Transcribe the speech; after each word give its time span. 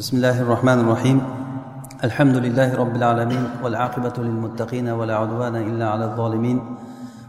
بسم 0.00 0.16
الله 0.16 0.42
الرحمن 0.42 0.78
الرحيم 0.80 1.18
الحمد 2.04 2.36
لله 2.36 2.72
رب 2.72 2.96
العالمين 2.96 3.44
والعاقبة 3.62 4.16
للمتقين 4.18 4.88
ولا 4.88 5.14
عدوان 5.16 5.56
إلا 5.56 5.86
على 5.92 6.04
الظالمين 6.04 6.58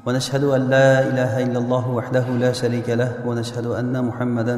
ونشهد 0.05 0.43
أن 0.43 0.61
لا 0.69 0.89
إله 1.09 1.43
إلا 1.43 1.59
الله 1.59 1.85
وحده 1.91 2.25
لا 2.39 2.51
شريك 2.51 2.89
له 2.89 3.27
ونشهد 3.27 3.65
أن 3.65 4.05
محمدا 4.05 4.55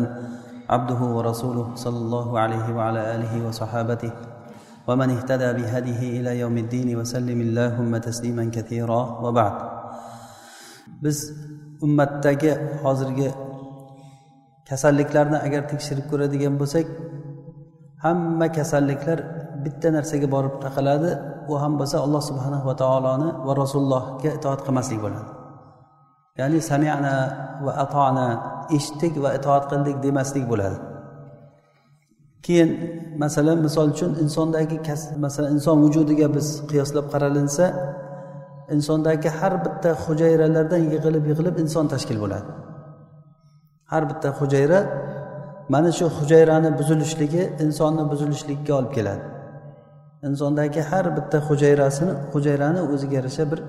عبده 0.69 1.01
ورسوله 1.15 1.75
صلى 1.75 1.97
الله 1.97 2.39
عليه 2.39 2.75
وعلى 2.77 3.15
آله 3.15 3.47
وصحابته 3.47 4.11
ومن 4.87 5.09
اهتدى 5.09 5.49
بهديه 5.57 6.21
إلى 6.21 6.39
يوم 6.39 6.57
الدين 6.57 6.89
وسلم 6.97 7.41
اللهم 7.41 7.97
تسليما 7.97 8.45
كثيرا 8.53 9.01
وبعد 9.25 9.55
biz 11.01 11.33
ummatdagi 11.81 12.53
hozirgi 12.85 13.33
kasalliklarni 14.69 15.37
agar 15.47 15.61
tekshirib 15.71 16.05
ko'radigan 16.11 16.53
bo'lsak 16.61 16.85
hamma 18.03 18.47
kasalliklar 18.57 19.19
bitta 19.65 19.89
narsaga 19.97 20.27
borib 20.35 20.55
taqaladi. 20.65 21.11
U 21.51 21.53
ham 21.61 21.73
bo'lsa 21.79 21.97
alloh 22.05 22.21
subhanahu 22.29 22.65
va 22.69 22.75
taoloni 22.83 23.29
va 23.47 23.53
rasulullohga 23.61 24.29
itoat 24.37 24.59
qilmaslik 24.65 24.99
bo'ladi. 25.05 25.29
Ya'ni 26.39 26.59
samiana 26.71 27.15
va 27.65 27.71
atona 27.83 28.27
eshitdik 28.77 29.13
va 29.23 29.29
itoat 29.37 29.63
qildik 29.71 29.95
demaslik 30.05 30.45
bo'ladi. 30.51 30.77
Keyin 32.45 32.69
masalan 33.23 33.57
misol 33.65 33.87
uchun 33.95 34.11
insondagi 34.23 34.77
masalan 35.25 35.49
inson 35.55 35.77
vujudiga 35.83 36.27
biz 36.35 36.47
qiyoslab 36.69 37.05
qaralinsa 37.13 37.65
insondagi 38.75 39.29
har 39.39 39.53
bitta 39.65 39.89
hujayralardan 40.03 40.81
yig'ilib 40.93 41.23
yig'ilib 41.31 41.55
inson 41.63 41.85
tashkil 41.93 42.17
bo'ladi. 42.23 42.47
Har 43.91 44.03
bitta 44.09 44.29
hujayra 44.39 44.79
mana 45.69 45.91
shu 45.91 46.05
hujayrani 46.05 46.77
buzilishligi 46.79 47.43
insonni 47.63 48.11
buzilishligiga 48.11 48.73
olib 48.79 48.93
keladi. 48.97 49.23
Insondagi 50.27 50.81
har 50.81 51.05
bitta 51.17 51.37
hujayrasini 51.49 52.13
hujayrani 52.33 52.81
o'ziga 52.93 53.15
yarasha 53.15 53.51
bir 53.51 53.59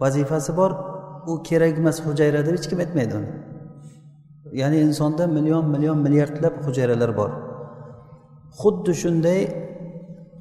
vazifasi 0.00 0.56
bor. 0.56 0.70
U 1.26 1.42
kerak 1.42 1.78
emas 1.78 1.98
hujayra 2.06 2.46
deb 2.46 2.54
hech 2.58 2.68
kim 2.70 2.78
aytmaydi 2.84 3.14
uni. 3.20 3.28
Ya'ni 4.60 4.78
insonda 4.86 5.26
million 5.26 5.64
million 5.74 5.98
milliardlab 5.98 6.54
hujayralar 6.66 7.16
bor. 7.16 7.30
Xuddi 8.60 8.92
shunday 9.02 9.40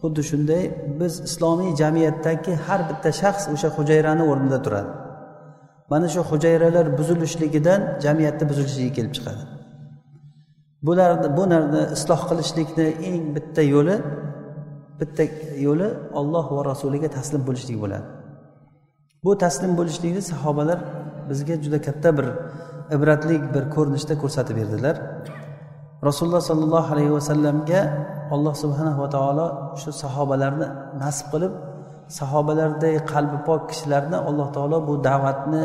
xuddi 0.01 0.23
shunday 0.29 0.63
biz 0.99 1.13
islomiy 1.27 1.71
jamiyatdagi 1.81 2.53
har 2.67 2.81
bitta 2.89 3.09
shaxs 3.21 3.45
o'sha 3.53 3.69
hujayrani 3.77 4.23
o'rnida 4.31 4.59
turadi. 4.65 4.89
Mana 5.91 6.07
shu 6.13 6.21
hujayralar 6.31 6.85
buzilishligidan 6.97 7.81
jamiyatni 8.05 8.45
buzilishligi 8.49 8.91
kelib 8.97 9.13
chiqadi. 9.17 9.58
Bularni 10.87 11.27
bu 11.37 11.43
narni 11.53 11.81
isloh 11.95 12.21
qilishlikni 12.29 12.87
eng 13.09 13.23
bitta 13.35 13.61
yo'li 13.73 13.95
bitta 14.99 15.23
yo'li 15.67 15.87
olloh 16.19 16.45
va 16.55 16.61
rasuliga 16.71 17.09
taslim 17.17 17.41
bo'lishlik 17.47 17.77
bo'ladi. 17.83 18.07
Bu 19.25 19.31
taslim 19.43 19.71
bo'lishlikni 19.79 20.21
sahobalar 20.31 20.79
bizga 21.29 21.55
juda 21.63 21.79
katta 21.87 22.09
bir 22.17 22.27
ibratli 22.95 23.35
bir 23.53 23.63
ko'rinishda 23.75 24.13
ko'rsatib 24.21 24.55
berdilar. 24.59 24.95
Rasululloh 26.07 26.43
sollallohu 26.51 26.89
alayhi 26.95 27.13
vasallamga 27.17 27.81
alloh 28.35 28.53
subhanahu 28.63 28.99
va 29.03 29.09
taolo 29.15 29.47
shu 29.81 29.89
sahobalarni 30.03 30.67
nasib 31.03 31.27
qilib 31.33 31.53
sahobalarday 32.19 32.93
qalbi 33.13 33.37
pok 33.47 33.61
kishilarni 33.71 34.17
alloh 34.29 34.47
taolo 34.55 34.77
bu 34.87 34.93
da'vatni 35.07 35.63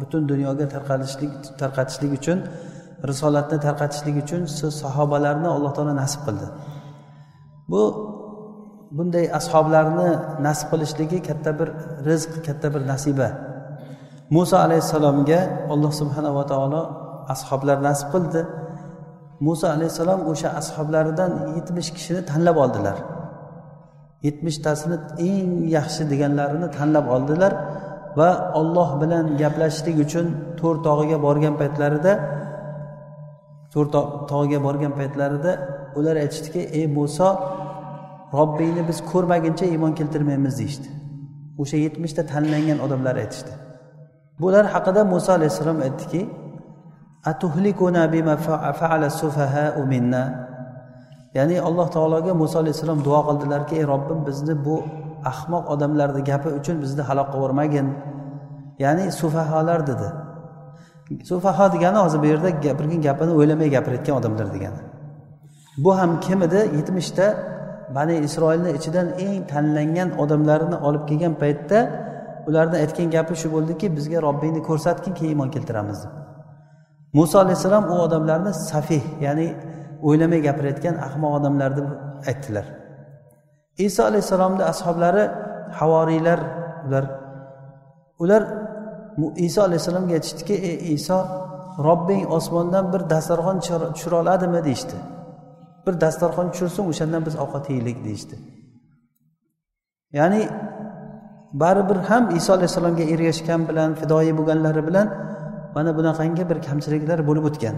butun 0.00 0.22
dunyoga 0.32 0.64
tarqalishlik 0.74 1.32
tarqatishlik 1.60 2.12
uchun 2.18 2.38
risolatni 3.10 3.58
tarqatishlik 3.66 4.16
uchun 4.24 4.42
siz 4.58 4.70
sahobalarni 4.82 5.48
alloh 5.56 5.72
taolo 5.76 5.94
nasib 6.02 6.20
qildi. 6.26 6.46
Bu 7.70 7.82
bunday 8.96 9.26
ashoblarni 9.38 10.08
nasib 10.46 10.66
qilishligi 10.72 11.18
katta 11.28 11.50
bir 11.58 11.68
rizq 12.08 12.32
katta 12.46 12.68
bir 12.74 12.82
nasiba. 12.92 13.28
Muso 14.36 14.56
alayhissalomga 14.66 15.40
alloh 15.72 15.92
subhanava 16.00 16.42
taolo 16.52 16.82
ashoblar 17.34 17.78
nasib 17.88 18.08
qildi. 18.14 18.40
Muso 19.46 19.66
alayhissalom 19.76 20.20
o'sha 20.32 20.48
ashoblaridan 20.60 21.30
yetmish 21.56 21.90
kishini 21.96 22.20
tanlab 22.30 22.56
oldilar. 22.64 22.96
Yetmishtasini 24.26 24.96
eng 25.30 25.50
yaxshi 25.76 26.02
deganlarini 26.12 26.68
tanlab 26.78 27.06
oldilar 27.16 27.52
va 28.18 28.30
olloh 28.60 28.88
bilan 29.02 29.24
gaplashishlik 29.42 29.96
uchun 30.04 30.26
to'r 30.60 30.76
tog'iga 30.86 31.18
borgan 31.26 31.54
paytlarida 31.60 32.12
zo'r 33.74 33.86
tog'ga 34.32 34.58
borgan 34.66 34.92
paytlarida 34.98 35.52
ular 35.98 36.16
aytishdiki 36.24 36.62
ey 36.78 36.86
muso 36.98 37.28
robbingni 38.38 38.82
biz 38.88 38.98
ko'rmaguncha 39.12 39.64
iymon 39.72 39.92
keltirmaymiz 39.98 40.54
deyishdi. 40.60 40.88
O'sha 41.62 41.76
yetmishta 41.84 42.22
tanlangan 42.32 42.78
odamlar 42.86 43.16
aytishdi. 43.24 43.52
Bular 44.42 44.64
haqida 44.74 45.02
muso 45.12 45.30
alayhissalom 45.38 45.78
aytdiki 45.86 46.22
ya'ni 51.36 51.56
alloh 51.68 51.86
taologa 51.96 52.32
muso 52.42 52.56
alayhissalom 52.62 52.98
duo 53.06 53.20
qildilarki 53.28 53.74
ey 53.80 53.84
robbim 53.92 54.18
bizni 54.28 54.54
bu 54.66 54.76
ahmoq 55.32 55.64
odamlarni 55.74 56.22
gapi 56.30 56.48
uchun 56.58 56.76
bizni 56.84 57.02
halok 57.08 57.28
qilib 57.32 57.40
yubormagin. 57.40 57.88
Ya'ni 58.84 59.04
sufaholar 59.20 59.80
dedi. 59.90 60.08
Sufaho 61.30 61.66
degani 61.74 61.98
hozir 62.04 62.18
bu 62.22 62.26
yerda 62.32 62.50
gapirgan 62.66 63.00
gapini 63.08 63.32
o'ylamay 63.38 63.68
gapirayotgan 63.76 64.14
odamlar 64.20 64.48
degani. 64.54 64.80
Bu 65.84 65.90
ham 65.98 66.20
kim 66.20 66.42
edi? 66.46 66.60
Yetmishta 66.78 67.26
bani 67.96 68.14
isroilni 68.26 68.70
ichidan 68.78 69.06
eng 69.24 69.46
tanlangan 69.52 70.08
odamlarini 70.22 70.76
olib 70.86 71.04
kelgan 71.10 71.34
paytda 71.42 71.78
ularni 72.48 72.76
aytgan 72.82 73.08
gapi 73.16 73.34
shu 73.40 73.48
bo'ldiki 73.54 73.86
bizga 73.96 74.18
robbingni 74.26 74.62
ko'rsatgin 74.68 75.14
keyin 75.18 75.32
iymon 75.34 75.50
keltiramiz. 75.54 75.98
deb. 76.04 76.12
Muso 77.16 77.36
alayhissalom 77.44 77.84
u 77.92 77.94
odamlarni 78.06 78.52
safih 78.70 79.04
ya'ni 79.26 79.48
o'ylamay 80.08 80.40
gapirayotgan 80.48 80.94
ahmoq 81.06 81.32
odamlar 81.38 81.70
deb 81.78 81.86
aytdilar. 82.30 82.66
Iso 83.86 84.02
alayhissalomni 84.10 84.64
ashoblari 84.72 85.24
havoriylar 85.78 86.40
ular 86.86 87.04
ular 88.22 88.42
iso 89.36 89.62
alayhissalomga 89.62 90.14
aytishdiki 90.18 90.54
ey 90.54 90.94
iso 90.94 91.18
robbing 91.86 92.22
osmondan 92.36 92.92
bir 92.92 93.10
dasturxon 93.10 93.58
tushira 93.94 94.16
oladimi 94.22 94.64
deyishdi. 94.64 94.96
Bir 95.86 96.00
dasturxon 96.00 96.46
tushirsin 96.52 96.82
o'shandan 96.90 97.22
biz 97.26 97.34
ovqat 97.44 97.64
yeylik 97.74 98.04
deyishdi. 98.04 98.36
Ya'ni 100.18 100.42
baribir 101.62 101.98
ham 102.08 102.24
iso 102.38 102.50
alayhissalomga 102.56 103.04
ergashgan 103.14 103.60
bilan 103.68 103.90
fidoyi 104.00 104.32
bo'lganlari 104.38 104.82
bilan 104.88 105.06
mana 105.74 105.90
bunaqangi 105.98 106.44
bir 106.50 106.58
kamchiliklar 106.68 107.18
bo'lib 107.28 107.44
o'tgan. 107.50 107.76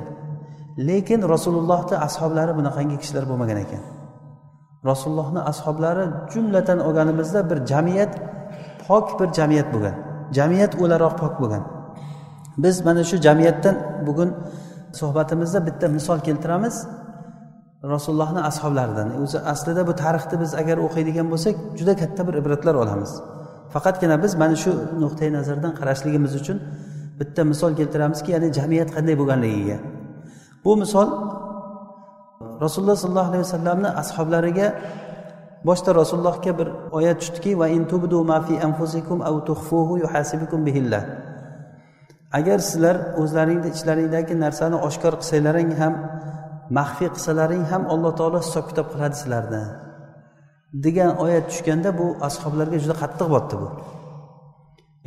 Lekin 0.88 1.20
rasulullohni 1.34 1.96
ashoblari 2.06 2.52
bunaqangi 2.58 2.96
kishilar 3.02 3.24
bo'lmagan 3.30 3.58
ekan. 3.64 3.82
Rasulullohni 4.90 5.40
ashoblari 5.50 6.04
jumlatan 6.32 6.78
olganimizda 6.86 7.40
bir 7.50 7.58
jamiyat 7.70 8.12
pok 8.86 9.06
bir 9.20 9.28
jamiyat 9.38 9.68
bo'lgan. 9.74 9.96
Jamiyat 10.32 10.72
o'laroq 10.82 11.14
pok 11.22 11.34
bo'lgan. 11.40 11.64
Biz 12.64 12.84
mana 12.86 13.04
shu 13.04 13.16
jamiyatdan 13.26 13.76
bugun 14.06 14.30
suhbatimizda 15.00 15.66
bitta 15.66 15.88
misol 15.88 16.18
keltiramiz. 16.26 16.86
Rasulullohni 17.94 18.40
ashoblaridan. 18.50 19.08
E, 19.10 19.16
o'zi 19.24 19.38
aslida 19.52 19.86
bu 19.86 19.92
tarixni 20.02 20.36
biz 20.42 20.50
agar 20.54 20.76
o'qiydigan 20.86 21.26
bo'lsak 21.32 21.54
juda 21.78 21.94
katta 21.96 22.22
bir 22.28 22.34
ibratlar 22.40 22.74
olamiz. 22.74 23.10
Faqatgina 23.74 24.16
biz 24.22 24.32
mana 24.42 24.56
shu 24.62 24.72
nuqtai 25.02 25.32
nazardan 25.38 25.72
qarashligimiz 25.78 26.32
uchun 26.40 26.58
bitta 27.20 27.44
misol 27.44 27.72
keltiramizki 27.80 28.32
ya'ni 28.34 28.48
jamiyat 28.58 28.90
qanday 28.96 29.14
bo'lganligiga. 29.20 29.78
Bu 30.64 30.72
misol 30.82 31.08
rasululloh 32.64 32.96
sollallohu 33.02 33.28
alayhi 33.30 33.44
vasallamni 33.46 33.88
ashoblariga 34.02 34.66
boshida 35.68 35.94
rasulullohga 36.00 36.52
bir 36.58 36.68
oyat 36.98 37.20
tushdiki 37.20 37.52
va 37.60 37.66
in 37.76 37.84
tubdu 37.92 38.18
ma 38.30 38.38
fi 38.46 38.54
anfusikum 38.66 39.18
aw 39.28 39.34
tukhfuhu 39.48 39.94
yuhasibukum 40.04 40.60
bihillah. 40.66 41.02
Agar 42.38 42.58
sizlar 42.68 42.96
o'zlaringni 43.22 43.68
ichlaringdagi 43.74 44.34
narsani 44.44 44.76
oshkor 44.88 45.14
qilsanglaring 45.20 45.70
ham 45.80 45.94
maxfiy 46.78 47.08
qilsalaring 47.14 47.64
ham 47.72 47.82
alloh 47.94 48.12
taolo 48.18 48.38
hisob 48.44 48.64
kitob 48.70 48.86
qiladi 48.92 49.16
sizlarni. 49.22 49.62
Degan 50.84 51.10
oyat 51.24 51.44
tushganda 51.50 51.90
bu 52.00 52.06
ashoblarga 52.28 52.78
juda 52.84 52.94
qattiq 53.02 53.28
botdi 53.34 53.54
bu. 53.62 53.68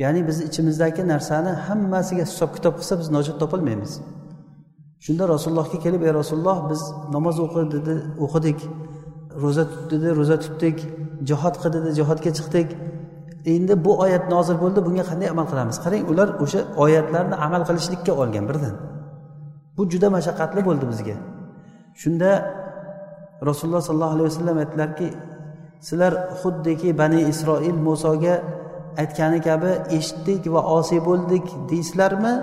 Ya'ni 0.02 0.20
biz 0.28 0.38
ichimizdagi 0.48 1.02
narsani 1.12 1.52
hammasiga 1.66 2.24
hisob 2.30 2.50
kitob 2.56 2.74
qilsa 2.78 2.94
biz 3.00 3.08
najot 3.16 3.36
topolmaymiz 3.42 3.92
shunda 5.04 5.24
rasulullohga 5.34 5.78
kelib 5.84 6.02
ey 6.06 6.12
rasululloh 6.20 6.58
biz 6.70 6.82
namoz 7.14 7.36
o'qi 7.44 7.62
dedi 7.74 7.94
o'qidik. 8.24 8.58
Ro'za 9.42 9.64
tut 9.70 9.84
dedi 9.92 10.08
ro'za 10.18 10.36
tutdik 10.44 10.78
jihod 11.28 11.54
qil 11.60 11.70
dedi 11.76 11.90
jihodga 11.98 12.30
chiqdik. 12.38 12.68
Endi 13.54 13.74
bu 13.84 13.92
oyat 14.04 14.24
nozil 14.34 14.56
bo'ldi 14.62 14.80
bunga 14.86 15.04
qanday 15.10 15.28
amal 15.34 15.46
qilamiz? 15.50 15.76
Qarang 15.84 16.04
ular 16.12 16.28
o'sha 16.44 16.60
oyatlarni 16.84 17.36
amal 17.46 17.62
qilishlikka 17.68 18.12
olgan 18.22 18.44
birdan. 18.50 18.74
Bu 19.76 19.82
juda 19.92 20.08
mashaqqatli 20.16 20.60
bo'ldi 20.68 20.84
bizga. 20.92 21.16
Shunda 22.02 22.30
rasululloh 23.48 23.82
sollallohu 23.88 24.14
alayhi 24.16 24.28
vasallam 24.30 24.56
aytdilarki 24.62 25.08
sizlar 25.86 26.12
xuddiki 26.40 26.88
bani 27.00 27.20
isroil 27.32 27.78
musoga 27.88 28.34
aytgani 29.02 29.38
kabi 29.48 29.72
eshitdik 29.98 30.42
va 30.54 30.60
osiy 30.78 31.00
bo'ldik 31.08 31.46
deysizlarmi 31.70 32.34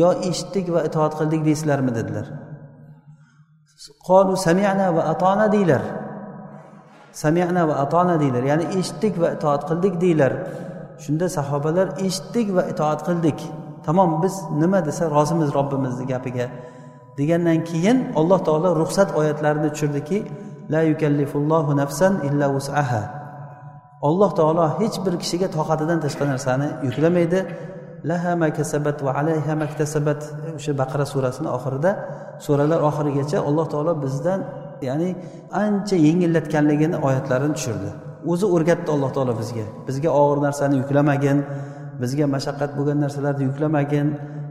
yo 0.00 0.08
eshitdik 0.30 0.66
va 0.74 0.80
itoat 0.88 1.12
qildik 1.18 1.40
deysizlarmi 1.48 1.90
dedilar. 1.98 2.26
Qolu 4.08 4.36
samiana 4.36 4.86
va 4.96 5.02
atona 5.12 5.46
deylar. 5.52 5.82
Samiana 7.12 7.62
va 7.68 7.74
atona 7.84 8.14
deylar. 8.22 8.42
Ya'ni 8.50 8.66
eshitdik 8.78 9.14
va 9.22 9.28
itoat 9.36 9.62
qildik 9.68 9.94
deylar. 10.04 10.32
Shunda 11.04 11.26
sahobalar 11.36 11.86
eshitdik 12.06 12.46
va 12.56 12.62
itoat 12.72 13.00
qildik. 13.08 13.38
Tamom 13.86 14.10
biz 14.22 14.34
nima 14.62 14.80
desa 14.88 15.04
rozimiz 15.16 15.50
robbimizni 15.58 16.04
gapiga. 16.12 16.46
Degandan 17.18 17.58
keyin 17.70 17.98
alloh 18.20 18.40
taolo 18.46 18.68
ruxsat 18.80 19.08
oyatlarini 19.20 19.70
tushirdiki 19.74 20.18
la 20.72 20.80
yukallifullohu 20.90 21.70
nafsan 21.82 22.12
illa 22.28 22.46
vus'aha 22.56 23.02
alloh 24.08 24.30
taolo 24.38 24.64
hech 24.80 24.96
bir 25.04 25.14
kishiga 25.22 25.48
toqatidan 25.56 25.98
tashqari 26.04 26.30
narsani 26.34 26.68
yuklamaydi. 26.86 27.40
Laha 28.10 28.32
makasabat 28.44 28.98
va 29.06 29.10
alayha 29.20 29.54
maktasabat 29.62 30.20
o'sha 30.58 30.72
baqara 30.80 31.04
surasini 31.12 31.48
oxirida 31.56 31.90
suralar 32.44 32.80
oxirigacha 32.88 33.38
alloh 33.48 33.66
taolo 33.72 33.92
bizdan 34.04 34.40
ya'ni 34.88 35.10
ancha 35.62 35.96
yengillatganligini 36.06 36.96
oyatlarini 37.06 37.54
tushirdi. 37.58 37.90
O'zi 38.32 38.46
o'rgatdi 38.54 38.88
alloh 38.96 39.10
taolo 39.16 39.32
bizga. 39.40 39.64
Bizga 39.88 40.10
og'ir 40.20 40.38
narsani 40.46 40.74
yuklamagin 40.82 41.38
bizga 42.02 42.26
mashaqqat 42.34 42.70
bo'lgan 42.78 42.98
narsalarni 43.04 43.44
yuklamagin 43.50 44.06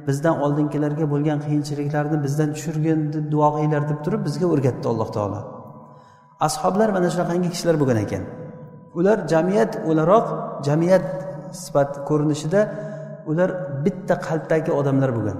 bizdan 0.07 0.35
oldingilarga 0.45 1.05
bo'lgan 1.13 1.37
qiyinchiliklarni 1.45 2.17
bizdan 2.25 2.49
tushirgin 2.55 2.99
deb 3.13 3.25
duo 3.33 3.47
qilinglar 3.55 3.83
deb 3.91 3.99
turib 4.05 4.21
bizga 4.27 4.45
o'rgatdi 4.53 4.85
alloh 4.93 5.09
taolo. 5.17 5.39
Ashoblar 6.47 6.89
mana 6.95 7.07
shunaqangi 7.13 7.49
kishilar 7.53 7.75
bo'lgan 7.81 7.99
ekan. 8.05 8.23
Ular 8.99 9.17
jamiyat 9.33 9.71
o'laroq 9.89 10.27
jamiyat 10.67 11.05
sifat 11.63 11.91
ko'rinishida 12.09 12.61
ular 13.29 13.49
bitta 13.85 14.15
qalbdagi 14.27 14.71
odamlar 14.79 15.09
bo'lgan. 15.17 15.37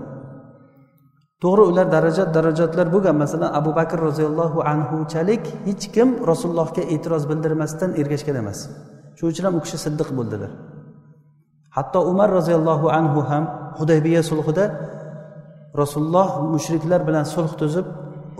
To'g'ri 1.44 1.63
ular 1.72 1.88
darajat 1.95 2.30
darajatlar 2.38 2.88
bo'lgan. 2.94 3.16
Masalan 3.24 3.51
abu 3.60 3.72
bakr 3.80 3.98
roziyallohu 4.07 4.60
anhuchalik 4.74 5.44
hech 5.68 5.86
kim 5.95 6.10
rasulullohga 6.31 6.84
e'tiroz 6.94 7.24
bildirmasdan 7.30 7.89
ergashgan 8.01 8.36
emas. 8.44 8.60
Shuning 9.18 9.31
uchun 9.34 9.45
ham 9.48 9.56
u 9.60 9.62
kishi 9.66 9.78
siddiq 9.86 10.10
bo'ldilar. 10.18 10.51
Hatto 11.78 12.00
umar 12.12 12.30
roziyallohu 12.38 12.88
anhu 13.00 13.19
ham 13.30 13.44
hudaybiya 13.80 14.22
sulhida 14.31 14.66
rasululloh 15.81 16.30
mushriklar 16.54 17.01
bilan 17.07 17.25
sulh 17.34 17.51
tuzib 17.62 17.86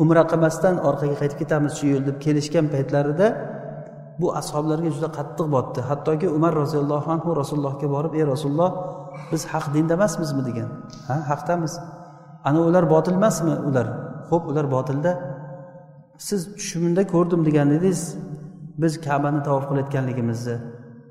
umra 0.04 0.24
qilmasdan 0.32 0.76
orqaga 0.90 1.16
qaytib 1.22 1.38
ketamiz 1.42 1.72
shu 1.80 1.86
yo'l 1.94 2.04
deb 2.10 2.18
kelishgan 2.26 2.66
paytlarida 2.74 3.28
bu 4.22 4.28
ashoblarga 4.42 4.90
juda 4.96 5.10
qattiq 5.18 5.48
botdi. 5.56 5.80
Hattoki 5.90 6.28
umar 6.38 6.54
roziyallohu 6.62 7.08
anhu 7.16 7.30
rasulullohga 7.42 7.88
borib 7.96 8.14
ey 8.20 8.26
rasululloh 8.34 8.72
biz 9.32 9.42
haq 9.54 9.66
dinda 9.76 9.94
emasmizmi? 10.00 10.42
degan. 10.50 10.70
Ha 11.08 11.16
haqdamiz. 11.32 11.74
Ana 12.48 12.60
ular 12.70 12.86
botil 12.94 13.16
emasmi 13.20 13.54
ular? 13.70 13.88
Ho'p 14.30 14.44
ular 14.52 14.66
botilda. 14.76 15.12
Siz 16.28 16.42
tushimda 16.58 17.02
ko'rdim 17.14 17.42
degan 17.48 17.70
edingiz 17.78 18.02
biz 18.82 18.94
kabani 19.08 19.40
tavof 19.48 19.64
qilayotganligimizni. 19.70 20.56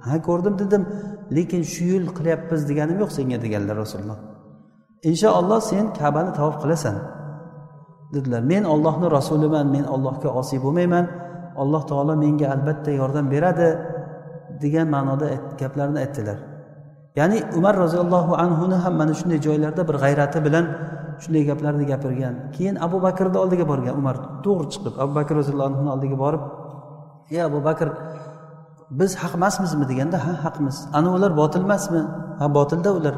Ha 0.06 0.16
ko'rdim 0.28 0.54
dedim 0.62 0.82
lekin 1.36 1.62
shu 1.72 1.84
yo'l 1.92 2.06
qilyapmiz 2.18 2.60
deganim 2.70 2.96
yo'q 3.02 3.10
senga 3.18 3.38
deganlar 3.44 3.76
rasululloh. 3.82 4.18
Inshaalloh 5.10 5.60
sen 5.70 5.84
kabani 6.00 6.30
tavof 6.38 6.56
qilasan. 6.62 6.96
Dedilar 8.14 8.42
men 8.52 8.64
ollohni 8.74 9.06
rasuliman 9.18 9.66
men 9.76 9.84
ollohga 9.94 10.28
osiy 10.40 10.58
bo'lmayman. 10.64 11.04
Alloh 11.62 11.82
taolo 11.90 12.14
menga 12.24 12.46
albatta 12.54 12.90
yordam 13.00 13.26
beradi 13.34 13.68
degan 14.62 14.86
ma'noda 14.94 15.26
gaplarni 15.60 15.98
aytdilar. 16.04 16.38
Ya'ni 17.18 17.38
umar 17.58 17.74
roziyallohu 17.84 18.32
anhuni 18.44 18.76
ham 18.84 18.94
mana 19.00 19.14
shunday 19.18 19.38
joylarda 19.46 19.82
bir 19.88 19.96
g'ayrati 20.02 20.38
bilan 20.46 20.64
shunday 21.22 21.42
gaplarni 21.50 21.84
gapirgan. 21.92 22.34
Keyin 22.56 22.76
abu 22.86 22.96
bakrni 23.06 23.38
oldiga 23.44 23.64
borgan 23.72 23.94
umar 24.00 24.16
to'g'ri 24.44 24.66
chiqib 24.74 24.94
abu 25.02 25.12
bakr 25.18 25.32
roziyallohu 25.40 25.68
anhuni 25.70 25.90
oldiga 25.94 26.16
borib 26.24 26.42
ey 27.34 27.40
abu 27.48 27.58
bakr 27.68 27.88
biz 28.90 29.16
haq 29.22 29.34
emasmizmi? 29.34 29.84
deganda 29.90 30.18
ha 30.26 30.32
haqmiz. 30.44 30.76
Ana 30.98 31.08
ular 31.16 31.32
botil 31.36 31.62
emasmi? 31.68 32.02
Ha 32.40 32.46
botilda 32.58 32.90
ular. 32.98 33.14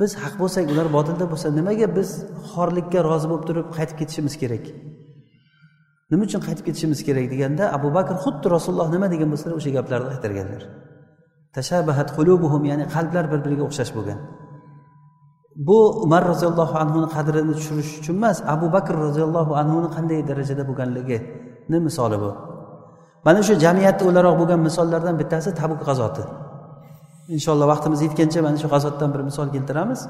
Biz 0.00 0.10
haq 0.22 0.34
bo'lsak 0.42 0.64
ular 0.72 0.86
botilda 0.96 1.24
bo'lsa 1.32 1.48
nimaga 1.58 1.86
biz 1.98 2.08
xorlikka 2.52 3.00
rozi 3.10 3.26
bo'lib 3.30 3.44
turib 3.48 3.66
qaytib 3.76 3.96
ketishimiz 4.00 4.34
kerak? 4.42 4.64
Nima 6.10 6.22
uchun 6.28 6.40
qaytib 6.46 6.64
ketishimiz 6.68 7.00
kerak? 7.08 7.26
deganda 7.32 7.64
abu 7.76 7.88
bakr 7.96 8.14
xuddi 8.24 8.46
rasululloh 8.56 8.88
nima 8.94 9.06
degan 9.14 9.28
bo'lsalar 9.32 9.54
o'sha 9.60 9.70
gaplarni 9.78 10.08
qaytarganlar. 10.14 10.62
Tashabahat 11.56 12.08
qulubuhum 12.16 12.62
ya'ni 12.70 12.84
qalblar 12.94 13.24
bir 13.32 13.40
biriga 13.44 13.62
o'xshash 13.68 13.92
bo'lgan. 13.96 14.18
Bu 15.56 16.02
umar 16.04 16.28
roziyallohu 16.28 16.74
anhuni 16.78 17.08
qadrini 17.16 17.52
tushirish 17.58 18.00
uchun 18.00 18.16
emas 18.16 18.38
abu 18.54 18.66
bakr 18.72 18.94
roziyallohu 19.06 19.52
anhuni 19.62 19.88
qanday 19.96 20.20
darajada 20.28 20.62
bo'lganligini 20.68 21.78
misoli 21.88 22.16
bu. 22.24 22.30
Mana 23.26 23.40
shu 23.46 23.54
jamiyatda 23.64 24.02
o'laroq 24.10 24.34
bo'lgan 24.40 24.60
misollardan 24.68 25.14
bittasi 25.20 25.50
tabuk 25.60 25.80
g'azoti. 25.88 26.22
Inshaalloh 27.34 27.66
vaqtimiz 27.72 28.00
yetgancha 28.06 28.40
mana 28.46 28.56
shu 28.62 28.68
g'azotdan 28.74 29.08
bir 29.14 29.20
misol 29.28 29.48
keltiramiz. 29.54 30.00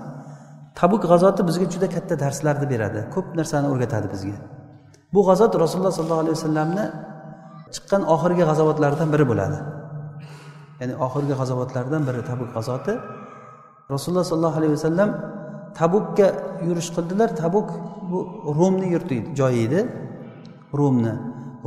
Tabuk 0.78 1.02
g'azoti 1.10 1.40
bizga 1.48 1.66
juda 1.74 1.88
katta 1.94 2.14
darslarni 2.24 2.66
beradi 2.72 3.00
ko'p 3.14 3.26
narsani 3.38 3.66
o'rgatadi 3.72 4.08
bizga. 4.14 4.36
Bu 5.14 5.20
g'azot 5.28 5.52
rasululloh 5.62 5.92
sollallohu 5.98 6.22
alayhi 6.24 6.36
vasallamni 6.38 6.84
chiqqan 7.74 8.02
oxirgi 8.14 8.44
g'azovotlardan 8.50 9.08
biri 9.14 9.24
bo'ladi. 9.30 9.58
Ya'ni 10.80 10.94
oxirgi 11.06 11.34
g'azovotlardan 11.40 12.02
biri 12.08 12.20
tabuk 12.30 12.50
g'azoti. 12.56 12.94
Rasululloh 13.94 14.26
sollallohu 14.30 14.56
alayhi 14.60 14.74
vasallam 14.78 15.10
tabukka 15.78 16.26
yurish 16.66 16.90
qildilar. 16.96 17.28
Tabuk 17.42 17.68
bu 18.10 18.18
romni 18.58 18.86
yurti 18.94 19.16
joyi 19.38 19.58
edi. 19.66 19.80
Romni 20.80 21.14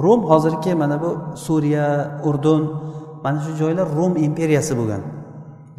rom 0.05 0.21
hozirgi 0.31 0.71
mana 0.81 0.97
bu 1.03 1.09
suriya 1.45 1.87
urdun 2.29 2.61
mana 3.23 3.39
shu 3.45 3.51
joylar 3.61 3.87
rom 3.99 4.13
imperiyasi 4.27 4.73
bo'lgan. 4.79 5.01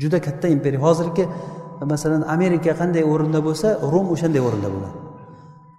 Juda 0.02 0.19
katta 0.26 0.46
imperiya. 0.56 0.81
Hozirgi 0.87 1.25
masalan 1.93 2.22
amerika 2.37 2.72
qanday 2.81 3.04
o'rinda 3.12 3.40
bo'lsa 3.46 3.69
rom 3.93 4.06
o'shanday 4.14 4.43
o'rinda 4.48 4.69
bo'lgan 4.75 4.94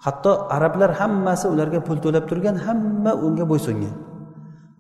hatto 0.06 0.32
arablar 0.56 0.92
hammasi 1.00 1.46
ularga 1.54 1.80
pul 1.88 1.98
to'lab 2.06 2.24
turgan 2.30 2.56
hamma 2.66 3.12
unga 3.26 3.46
bo'ysungan. 3.52 3.94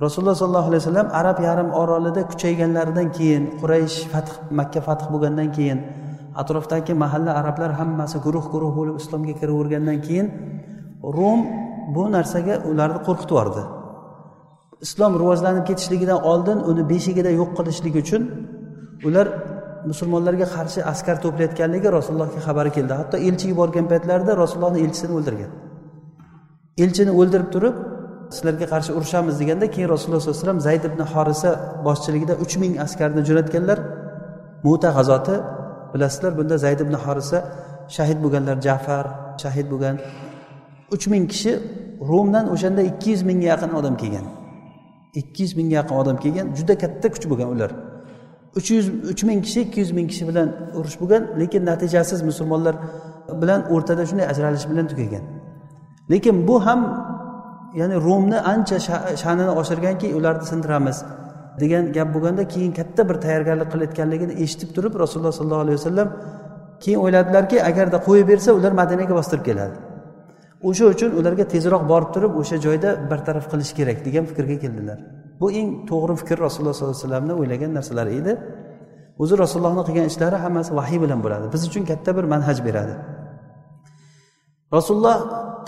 Rasululloh 0.05 0.35
sollallohu 0.41 0.69
alayhi 0.69 0.83
vasallam 0.83 1.07
arab 1.21 1.37
yarim 1.47 1.69
orolida 1.81 2.21
kuchayganlaridan 2.31 3.07
keyin 3.17 3.43
quraysh 3.61 3.97
fath 4.11 4.31
makka 4.59 4.81
fath 4.87 5.03
bo'lgandan 5.11 5.49
keyin 5.57 5.79
atrofdagi 6.41 6.93
mahalla 7.03 7.31
arablar 7.39 7.71
hammasi 7.79 8.17
guruh 8.25 8.45
guruh 8.53 8.71
bo'lib 8.77 8.95
islomga 9.01 9.33
kiravergandan 9.39 9.97
keyin 10.07 10.27
rum 11.17 11.39
bu 11.95 12.03
narsaga 12.15 12.55
ularni 12.71 12.99
qo'rqitib 13.07 13.31
yubordi. 13.33 13.63
Islom 14.85 15.11
rivojlanib 15.21 15.63
ketishligidan 15.69 16.19
oldin 16.31 16.57
uni 16.69 16.83
beshigida 16.91 17.31
yo'q 17.39 17.51
qilishlik 17.57 17.95
uchun 18.03 18.21
ular 19.07 19.27
musulmonlarga 19.89 20.47
qarshi 20.55 20.79
askar 20.93 21.15
to'playotganligi 21.23 21.87
rasulullohga 21.97 22.39
xabari 22.47 22.71
keldi. 22.77 22.93
Hatto 23.01 23.15
elchi 23.27 23.45
yuborgan 23.51 23.85
paytlarida 23.91 24.31
rasulullohni 24.43 24.79
elchisini 24.85 25.13
o'ldirgan. 25.17 25.51
Elchini 26.83 27.11
o'ldirib 27.19 27.49
turib 27.55 27.75
sizlarga 28.35 28.65
qarshi 28.73 28.91
urushamiz 28.97 29.35
deganda 29.41 29.65
keyin 29.73 29.89
rasululloh 29.93 30.21
sollallohu 30.21 30.39
alayhi 30.39 30.45
vasallam 30.45 30.61
zayd 30.67 30.83
ibn 30.89 31.01
horisa 31.13 31.49
boshchiligida 31.87 32.33
uch 32.43 32.53
ming 32.61 32.73
askarni 32.85 33.21
jo'natganlar. 33.29 33.79
Muta 34.65 34.89
g'azoti 34.97 35.35
bilasizlar 35.93 36.31
bunda 36.39 36.55
zayd 36.65 36.79
ibn 36.85 36.95
horisa 37.03 37.37
shahid 37.95 38.17
bo'lganlar 38.23 38.57
jafar 38.67 39.05
shahid 39.43 39.67
bo'lgan. 39.73 39.95
Uch 40.95 41.05
ming 41.11 41.25
kishi 41.33 41.51
rumdan 42.09 42.45
o'shanda 42.53 42.81
ikki 42.91 43.09
yuz 43.13 43.23
mingga 43.29 43.47
yaqin 43.53 43.71
odam 43.79 43.95
kelgan. 44.01 44.25
Ikki 45.21 45.39
yuz 45.45 45.53
mingga 45.59 45.75
yaqin 45.79 45.95
odam 46.01 46.17
kelgan 46.23 46.47
juda 46.57 46.73
katta 46.83 47.07
kuch 47.15 47.25
bo'lgan 47.31 47.49
ular. 47.55 47.71
Uch 48.57 48.67
yuz 48.75 48.85
uch 49.11 49.21
ming 49.29 49.39
kishi 49.45 49.59
ikki 49.65 49.79
yuz 49.83 49.91
ming 49.97 50.07
kishi 50.11 50.23
bilan 50.29 50.47
urush 50.77 50.97
bo'lgan 51.01 51.23
lekin 51.41 51.61
natijasiz 51.69 52.19
musulmonlar 52.29 52.75
bilan 53.41 53.59
o'rtada 53.73 54.03
shunday 54.09 54.25
ajralish 54.33 54.65
bilan 54.71 54.85
tugagan. 54.91 55.23
Lekin 56.11 56.35
bu 56.47 56.55
ham 56.65 56.81
ya'ni 57.75 57.95
rumni 58.05 58.39
ancha 58.53 58.77
sha'nini 59.23 59.53
oshirganki 59.61 60.07
ularni 60.17 60.45
sindiramiz 60.51 60.97
degan 61.61 61.83
gap 61.97 62.09
bo'lganda 62.15 62.43
keyin 62.53 62.71
katta 62.79 63.09
bir 63.09 63.17
tayyorgarlik 63.25 63.69
qilayotganligini 63.73 64.33
eshitib 64.43 64.69
turib 64.75 64.93
rasululloh 65.03 65.33
sollallohu 65.39 65.63
alayhi 65.65 65.77
vasallam 65.79 66.09
keyin 66.83 66.99
o'yladilarki 67.05 67.57
agarda 67.69 67.97
qo'yib 68.07 68.27
bersa 68.31 68.49
ular 68.59 68.71
madinaga 68.81 69.13
bostirib 69.19 69.45
keladi. 69.49 69.75
O'sha 70.69 70.85
uchun 70.93 71.11
ularga 71.19 71.45
tezroq 71.53 71.83
borib 71.91 72.09
turib 72.15 72.33
o'sha 72.41 72.57
joyda 72.65 72.89
bartaraf 73.11 73.45
qilish 73.51 73.71
kerak 73.79 73.97
degan 74.07 74.25
fikrga 74.29 74.57
keldilar. 74.63 74.97
Bu 75.41 75.47
eng 75.59 75.69
to'g'ri 75.89 76.15
fikr 76.21 76.37
rasululloh 76.45 76.75
sollallohu 76.77 76.97
alayhi 76.97 77.05
vasallamni 77.05 77.33
o'ylagan 77.41 77.71
narsalari 77.77 78.13
edi. 78.21 78.33
O'zi 79.23 79.35
rasulullohni 79.43 79.83
qilgan 79.87 80.05
ishlari 80.11 80.37
hammasi 80.45 80.71
vahiy 80.79 80.99
bilan 81.03 81.19
bo'ladi. 81.25 81.45
Biz 81.53 81.61
uchun 81.69 81.83
katta 81.91 82.11
bir 82.17 82.25
manhaj 82.33 82.57
beradi. 82.67 82.93
Rasululloh 84.75 85.17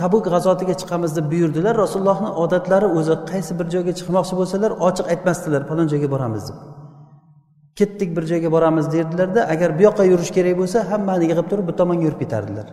tabuk 0.01 0.23
g'azotiga 0.33 0.75
chiqamiz 0.81 1.11
deb 1.17 1.25
buyurdilar. 1.31 1.73
Rasulullohni 1.83 2.29
odatlari 2.43 2.87
o'zi 2.99 3.15
qaysi 3.31 3.51
bir 3.59 3.67
joyga 3.73 3.93
chiqmoqchi 3.99 4.33
bo'lsalar 4.39 4.71
ochiq 4.87 5.05
aytmasdilar 5.13 5.61
falon 5.69 5.87
joyga 5.93 6.07
boramiz 6.13 6.43
deb. 6.49 6.57
Ketdik 7.79 8.09
bir 8.17 8.23
joyga 8.31 8.49
boramiz 8.55 8.85
derdilarda 8.93 9.41
agar 9.53 9.69
bu 9.77 9.81
yoqqa 9.87 10.03
yurish 10.11 10.31
kerak 10.37 10.55
bo'lsa 10.61 10.77
hammani 10.91 11.23
yig'ib 11.31 11.47
turib 11.51 11.65
bu 11.69 11.73
tomonga 11.79 12.03
yurib 12.07 12.19
ketardilar. 12.23 12.67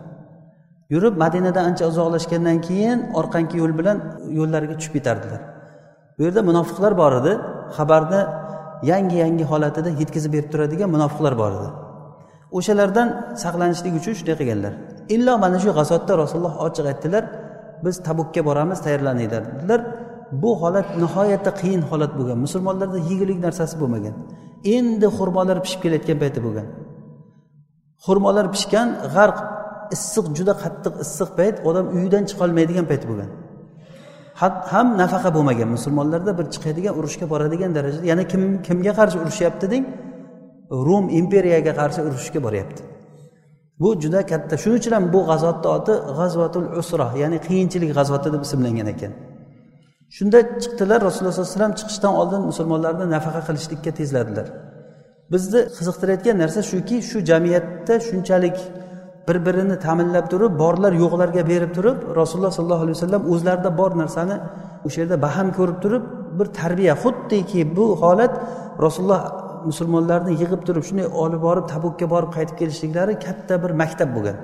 Yurib 0.94 1.14
madinadan 1.22 1.64
ancha 1.70 1.84
uzoqlashgandan 1.90 2.58
keyin 2.68 2.98
orqangi 3.20 3.56
yo'l 3.62 3.72
bilan 3.78 3.98
yo'llariga 4.38 4.74
tushib 4.78 4.94
ketardilar. 4.98 5.40
Bu 6.16 6.20
yerda 6.26 6.42
munofiqlar 6.50 6.92
bor 7.02 7.12
edi. 7.20 7.32
Xabarni 7.76 8.20
yangi 8.90 9.16
yangi 9.24 9.44
holatida 9.52 9.90
yetkazib 10.00 10.30
berib 10.36 10.48
turadigan 10.52 10.90
munofiqlar 10.96 11.34
bor 11.42 11.52
edi. 11.58 11.68
O'shalardan 12.58 13.08
saqlanishlik 13.42 13.94
uchun 14.00 14.12
shunday 14.18 14.36
qilganlar. 14.40 14.74
Illo 15.14 15.34
mana 15.44 15.58
shu 15.64 15.70
g'azotda 15.78 16.12
rasululloh 16.22 16.54
ochiq 16.66 16.86
aytdilar 16.92 17.24
biz 17.84 18.02
tabukka 18.08 18.40
boramiz 18.48 18.78
tayyorlaninglar 18.86 19.42
dedilar. 19.54 19.80
Bu 20.42 20.50
holat 20.62 20.88
nihoyatda 21.02 21.50
qiyin 21.60 21.82
holat 21.90 22.12
bo'lgan. 22.18 22.38
Musulmonlarda 22.46 22.98
yegulik 23.10 23.38
narsasi 23.46 23.74
bo'lmagan. 23.82 24.14
Endi 24.76 25.06
xurmolar 25.18 25.58
pishib 25.64 25.80
kelayotgan 25.84 26.18
payti 26.22 26.40
bo'lgan. 26.46 26.66
Xurmolar 28.06 28.46
pishgan 28.54 28.88
g'arq 29.14 29.38
issiq 29.96 30.26
juda 30.38 30.54
qattiq 30.62 30.94
issiq 31.04 31.30
payt 31.38 31.56
odam 31.68 31.86
uyidan 31.96 32.22
chiqolmaydigan 32.30 32.86
payt 32.90 33.04
bo'lgan. 33.10 33.30
Ham 34.72 34.86
nafaqa 35.02 35.30
bo'lmagan. 35.36 35.68
Musulmonlarda 35.76 36.32
bir 36.38 36.46
chiqadigan 36.54 36.94
urushga 36.98 37.26
boradigan 37.32 37.70
darajada 37.76 38.06
yana 38.12 38.24
kim 38.32 38.42
kimga 38.66 38.92
qarshi 38.98 39.16
urushyapti 39.22 39.66
deng? 39.72 39.84
Rum 40.86 41.04
imperiyaga 41.20 41.72
qarshi 41.80 42.00
urushga 42.08 42.40
boryapti. 42.46 42.82
Bu 43.80 43.88
juda 44.02 44.20
katta. 44.30 44.54
Shuning 44.62 44.78
uchun 44.80 44.92
ham 44.96 45.04
bu 45.14 45.20
g'azotni 45.30 45.68
oti 45.76 45.94
g'azvatul 46.18 46.66
usra 46.80 47.06
ya'ni 47.22 47.38
qiyinchilik 47.46 47.90
g'azvati 47.98 48.28
deb 48.34 48.42
ismlangan 48.46 48.88
ekan. 48.94 49.12
Shunda 50.16 50.38
chiqdilar 50.62 50.98
rasululloh 51.08 51.34
sollallohu 51.34 51.50
alayhi 51.50 51.58
vasallam 51.58 51.74
chiqishdan 51.80 52.12
oldin 52.20 52.40
musulmonlarni 52.50 53.06
nafaqa 53.14 53.40
qilishlikka 53.48 53.90
tezladilar. 53.98 54.46
Bizni 55.32 55.60
qiziqtirayotgan 55.76 56.36
narsa 56.42 56.60
shuki 56.72 56.96
shu 57.10 57.18
jamiyatda 57.30 57.94
shunchalik 58.08 58.56
bir 59.28 59.36
birini 59.46 59.76
ta'minlab 59.86 60.26
turib 60.32 60.52
borlar 60.62 60.92
yo'qlarga 61.02 61.42
berib 61.52 61.70
turib 61.76 61.98
rasululloh 62.20 62.52
sollallohu 62.58 62.84
alayhi 62.86 62.96
vasallam 62.98 63.22
o'zlarida 63.32 63.70
bor 63.80 63.90
narsani 64.02 64.36
o'sha 64.86 64.98
yerda 65.02 65.16
baham 65.26 65.48
ko'rib 65.58 65.78
turib 65.84 66.04
bir 66.38 66.46
tarbiya. 66.60 66.94
Xuddiki 67.04 67.60
bu 67.76 67.86
holat 68.02 68.32
rasululloh 68.84 69.22
musulmonlarni 69.70 70.32
yig'ib 70.42 70.62
turib 70.66 70.84
shunday 70.88 71.08
olib 71.22 71.40
borib 71.46 71.66
tabukka 71.72 72.06
borib 72.14 72.30
qaytib 72.36 72.56
kelishliklari 72.60 73.14
katta 73.26 73.54
bir 73.62 73.72
maktab 73.82 74.10
bo'lgan. 74.16 74.36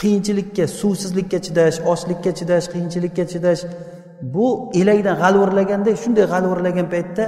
Qiyinchilikka 0.00 0.64
suvsizlikka 0.80 1.38
chidash 1.46 1.76
ochlikka 1.92 2.30
chidash 2.38 2.66
qiyinchilikka 2.72 3.24
chidash 3.32 3.62
bu 4.34 4.46
elakdan 4.80 5.16
g'alvirlaganday 5.22 5.94
shunday 6.02 6.24
g'alvirlagan 6.32 6.86
paytda 6.94 7.24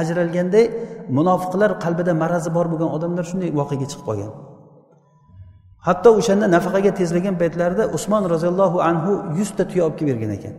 ajralganday 0.00 0.64
munofiqlar 1.18 1.70
qalbida 1.84 2.12
marazi 2.22 2.50
bor 2.56 2.66
bo'lgan 2.72 2.90
odamlar 2.96 3.24
shunday 3.30 3.50
voqeaga 3.60 3.86
chiqib 3.90 4.04
qolgan. 4.08 4.32
Hatto 5.86 6.08
o'shanda 6.20 6.46
nafaqaga 6.56 6.92
tezlagan 7.00 7.34
paytlarida 7.42 7.84
usmon 7.96 8.22
roziyallohu 8.32 8.78
anhu 8.90 9.12
yuzta 9.38 9.62
tuya 9.70 9.82
olib 9.86 9.96
kelib 9.98 10.14
bergan 10.14 10.32
ekan. 10.38 10.54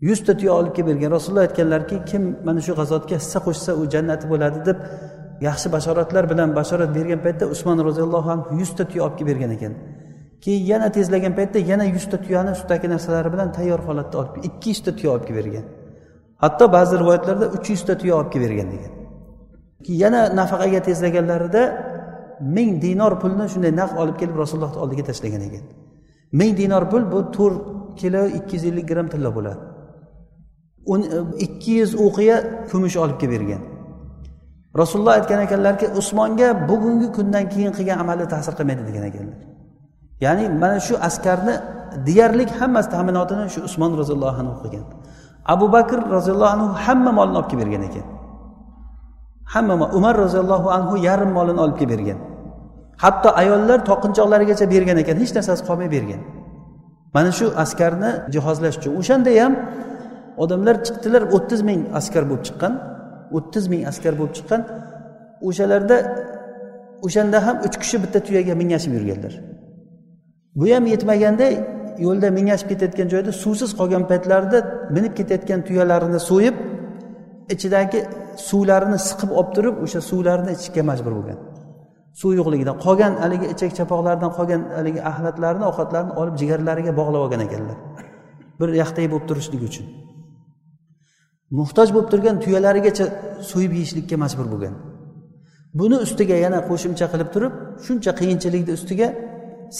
Yuzta 0.00 0.36
tuya 0.36 0.52
olib 0.52 0.74
kelib 0.76 0.88
bergan. 0.88 1.10
Rasululloh 1.10 1.44
aytganlarki 1.48 2.04
kim 2.10 2.22
mana 2.44 2.60
shu 2.60 2.72
g'azotga 2.80 3.16
hissa 3.20 3.38
qo'shsa 3.46 3.70
u 3.80 3.82
jannati 3.94 4.26
bo'ladi 4.32 4.58
deb 4.68 4.78
yaxshi 5.40 5.68
bashoratlar 5.74 6.24
bilan 6.32 6.48
bashorat 6.58 6.90
bergan 6.98 7.20
paytda 7.26 7.44
usmon 7.54 7.78
roziyallohu 7.88 8.28
anhu 8.34 8.48
yuzta 8.60 8.84
tuya 8.90 9.02
olib 9.06 9.16
kelib 9.18 9.28
bergan 9.32 9.50
ekan. 9.56 9.72
Keyin 10.44 10.66
yana 10.72 10.88
tezlagan 10.96 11.32
paytda 11.38 11.58
yana 11.58 11.84
yuzta 11.94 12.16
tuyani 12.24 12.52
sutdagi 12.60 12.86
narsalari 12.94 13.28
bilan 13.34 13.48
tayyor 13.56 13.80
holatda 13.88 14.16
olib 14.22 14.34
ikki 14.48 14.68
yuzta 14.72 14.90
tuya 14.98 15.10
olib 15.14 15.24
kelib 15.28 15.38
bergan. 15.40 15.64
Hatto 16.42 16.64
ba'zi 16.76 16.94
rivoyatlarda 17.02 17.46
uch 17.56 17.66
yuzta 17.74 17.92
tuya 18.00 18.14
olib 18.20 18.30
kelib 18.32 18.44
bergan 18.48 18.68
degan. 18.74 18.92
Yana 20.02 20.20
nafaqaga 20.40 20.80
tezlaganlarida 20.88 21.62
ming 22.56 22.70
dinor 22.84 23.12
pulni 23.22 23.46
shunday 23.52 23.72
naq 23.80 23.90
olib 24.02 24.16
kelib 24.20 24.36
rasulullohni 24.42 24.78
oldiga 24.84 25.04
tashlagan 25.10 25.42
ekan. 25.48 25.64
Ming 26.38 26.52
dinor 26.60 26.84
pul 26.90 27.02
bu 27.12 27.20
to'rt 27.36 27.58
kilo 28.00 28.22
ikki 28.38 28.54
yuz 28.56 28.64
ellik 28.70 28.86
gramm 28.90 29.08
tilla 29.12 29.30
bo'ladi. 29.36 29.75
E, 30.86 30.94
ikki 31.46 31.72
yuz 31.80 31.92
o'qiya 32.06 32.36
kumush 32.70 32.96
olib 32.96 33.18
kelib 33.20 33.32
bergan. 33.36 33.62
Rasululloh 34.80 35.14
aytgan 35.18 35.40
ekanlarki 35.46 35.86
usmonga 36.00 36.48
bugungi 36.68 37.08
kundan 37.16 37.44
keyin 37.52 37.72
qilgan 37.78 37.98
amali 38.04 38.24
ta'sir 38.34 38.52
qilmaydi 38.58 38.82
degan 38.88 39.04
ekanlar. 39.10 39.38
Ya'ni 40.24 40.44
mana 40.62 40.78
shu 40.86 40.94
askarni 41.08 41.54
deyarli 42.06 42.44
hammasi 42.60 42.88
ta'minotini 42.94 43.44
shu 43.54 43.60
usmon 43.68 43.90
roziyallohu 44.00 44.36
anhu 44.42 44.54
qilgan. 44.62 44.84
Abu 45.54 45.66
bakr 45.76 45.98
roziyallohu 46.16 46.52
anhu 46.56 46.68
hamma 46.84 47.10
molini 47.18 47.36
olib 47.38 47.48
kelib 47.50 47.60
bergan 47.64 47.82
ekan. 47.88 48.06
Hamma 49.52 49.74
umar 49.98 50.14
roziyallohu 50.24 50.68
anhu 50.76 50.94
yarim 51.08 51.30
molini 51.38 51.60
olib 51.64 51.76
kelib 51.80 51.90
bergan. 51.94 52.18
Hatto 53.02 53.28
ayollar 53.42 53.78
toqinchoqlarigacha 53.90 54.66
bergan 54.74 54.96
ekan 55.02 55.16
hech 55.22 55.32
narsasi 55.36 55.62
qolmay 55.68 55.88
bergan. 55.96 56.20
Mana 57.14 57.30
shu 57.38 57.46
askarni 57.64 58.10
jihozlash 58.34 58.76
uchun. 58.80 58.92
O'shanda 59.00 59.30
ham 59.40 59.52
odamlar 60.42 60.76
chiqdilar 60.86 61.22
o'ttiz 61.36 61.60
ming 61.68 61.80
askar 61.98 62.24
bo'lib 62.30 62.44
chiqqan. 62.48 62.72
O'ttiz 63.36 63.64
ming 63.72 63.82
askar 63.90 64.12
bo'lib 64.18 64.34
chiqqan. 64.38 64.60
O'shalarda 65.48 65.96
o'shanda 67.06 67.38
ham 67.46 67.56
uch 67.66 67.76
kishi 67.82 67.96
bitta 68.04 68.18
tuyaga 68.26 68.54
mingashib 68.62 68.92
yurganlar. 68.96 69.34
Bu 70.58 70.64
ham 70.74 70.84
yetmaganda 70.94 71.46
yo'lda 72.06 72.28
mingashib 72.38 72.68
ketayotgan 72.72 73.08
joyda 73.14 73.32
suvsiz 73.42 73.70
qolgan 73.80 74.04
paytlarida 74.10 74.58
minib 74.96 75.12
ketayotgan 75.18 75.60
tuyalarini 75.68 76.20
so'yib 76.30 76.56
ichidagi 77.54 78.00
suvlarini 78.48 78.98
siqib 79.08 79.30
olib 79.38 79.50
turib 79.56 79.76
o'sha 79.84 80.00
suvlarni 80.10 80.50
ichishga 80.56 80.82
majbur 80.90 81.12
bo'lgan. 81.18 81.38
Suv 82.20 82.32
yo'qligidan 82.40 82.76
qolgan 82.84 83.12
haligi 83.22 83.46
ichak 83.54 83.70
chapoqlardan 83.78 84.30
qolgan 84.38 84.62
haligi 84.78 85.00
axlatlarni 85.10 85.64
ovqatlarni 85.70 86.12
olib 86.20 86.34
jigarlariga 86.40 86.92
bog'lab 87.00 87.22
olgan 87.26 87.42
ekanlar. 87.46 87.76
Bir 88.60 88.68
yaxtay 88.82 89.06
bo'lib 89.12 89.26
turishlik 89.30 89.62
uchun. 89.68 89.86
Muhtoj 91.50 91.88
bo'lib 91.94 92.08
turgan 92.12 92.36
tuyalarigacha 92.44 93.06
so'yib 93.50 93.72
yeyishlikka 93.78 94.16
majbur 94.24 94.46
bo'lgan. 94.52 94.74
Buni 95.78 95.96
ustiga 96.06 96.36
yana 96.44 96.58
qo'shimcha 96.68 97.06
qilib 97.12 97.28
turib 97.34 97.52
shuncha 97.86 98.12
qiyinchilikni 98.20 98.72
ustiga 98.78 99.08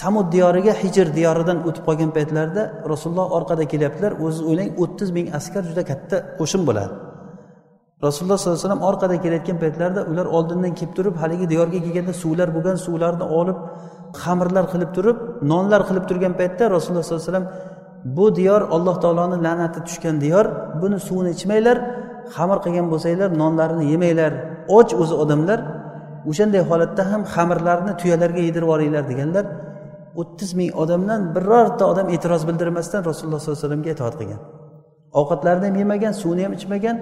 samud 0.01 0.27
diyoriga 0.35 0.73
hijr 0.83 1.07
diyoridan 1.19 1.59
o'tib 1.69 1.85
qolgan 1.89 2.11
paytlarida 2.17 2.63
rasululloh 2.93 3.27
orqada 3.39 3.65
kelyaptilar. 3.73 4.13
O'ziz 4.25 4.43
o'ylang 4.51 4.71
o'ttiz 4.83 5.09
ming 5.17 5.27
askar 5.39 5.63
juda 5.71 5.83
katta 5.91 6.17
qo'shin 6.39 6.63
bo'ladi. 6.69 6.95
Rasululloh 8.07 8.39
sollallohu 8.39 8.59
alayhi 8.59 8.69
vasallam 8.69 8.87
orqada 8.91 9.17
kelayotgan 9.25 9.59
paytlarida 9.63 10.01
ular 10.11 10.27
oldindan 10.37 10.73
kelib 10.79 10.93
turib 10.99 11.15
haligi 11.23 11.47
diyorga 11.53 11.79
kelganda 11.85 12.15
suvlar 12.23 12.49
bo'lgan 12.57 12.77
suvlarni 12.87 13.27
olib 13.41 13.59
xamirlar 14.23 14.65
qilib 14.73 14.91
turib 14.97 15.17
nonlar 15.53 15.81
qilib 15.89 16.05
turgan 16.11 16.35
paytda 16.41 16.65
rasululloh 16.75 17.05
sollallohu 17.07 17.23
alayhi 17.23 17.33
vasallam 17.33 17.49
bu 18.05 18.37
diyor 18.37 18.61
alloh 18.77 19.01
taoloni 19.01 19.37
la'nati 19.47 19.81
tushgan 19.87 20.21
diyor 20.21 20.45
buni 20.83 20.99
suvini 21.01 21.31
ichmanglar 21.37 21.77
xamir 22.37 22.59
qilgan 22.65 22.87
bo'lsanglar 22.93 23.31
nonlarini 23.43 23.85
yemanglar 23.93 24.33
och 24.69 24.91
o'zi 25.03 25.15
odamlar 25.23 25.59
o'shanday 26.31 26.63
holatda 26.71 27.03
ham 27.13 27.23
xamirlarni 27.35 27.93
tuyalarga 28.01 28.41
yedirib 28.49 28.67
yuboringlar 28.69 29.05
deganlar 29.11 29.45
o'ttiz 30.21 30.51
ming 30.59 30.71
odamdan 30.83 31.21
birorta 31.37 31.85
odam 31.93 32.07
e'tiroz 32.15 32.43
bildirmasdan 32.49 33.01
rasululloh 33.11 33.41
sollallohu 33.41 33.59
alayhi 33.59 33.67
vasallamga 33.67 33.91
itoat 33.97 34.15
qilgan. 34.21 34.41
Ovqatlarini 35.21 35.67
ham 35.69 35.77
yemagan 35.83 36.15
suvini 36.23 36.43
ham 36.47 36.53
ichmagan 36.59 36.97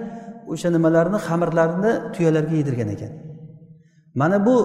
o'sha 0.53 0.69
nimalarni 0.75 1.19
xamirlarni 1.27 1.91
tuyalarga 2.15 2.55
yedirgan 2.61 2.89
ekan. 2.95 3.11
Mana 4.21 4.37
bu 4.47 4.55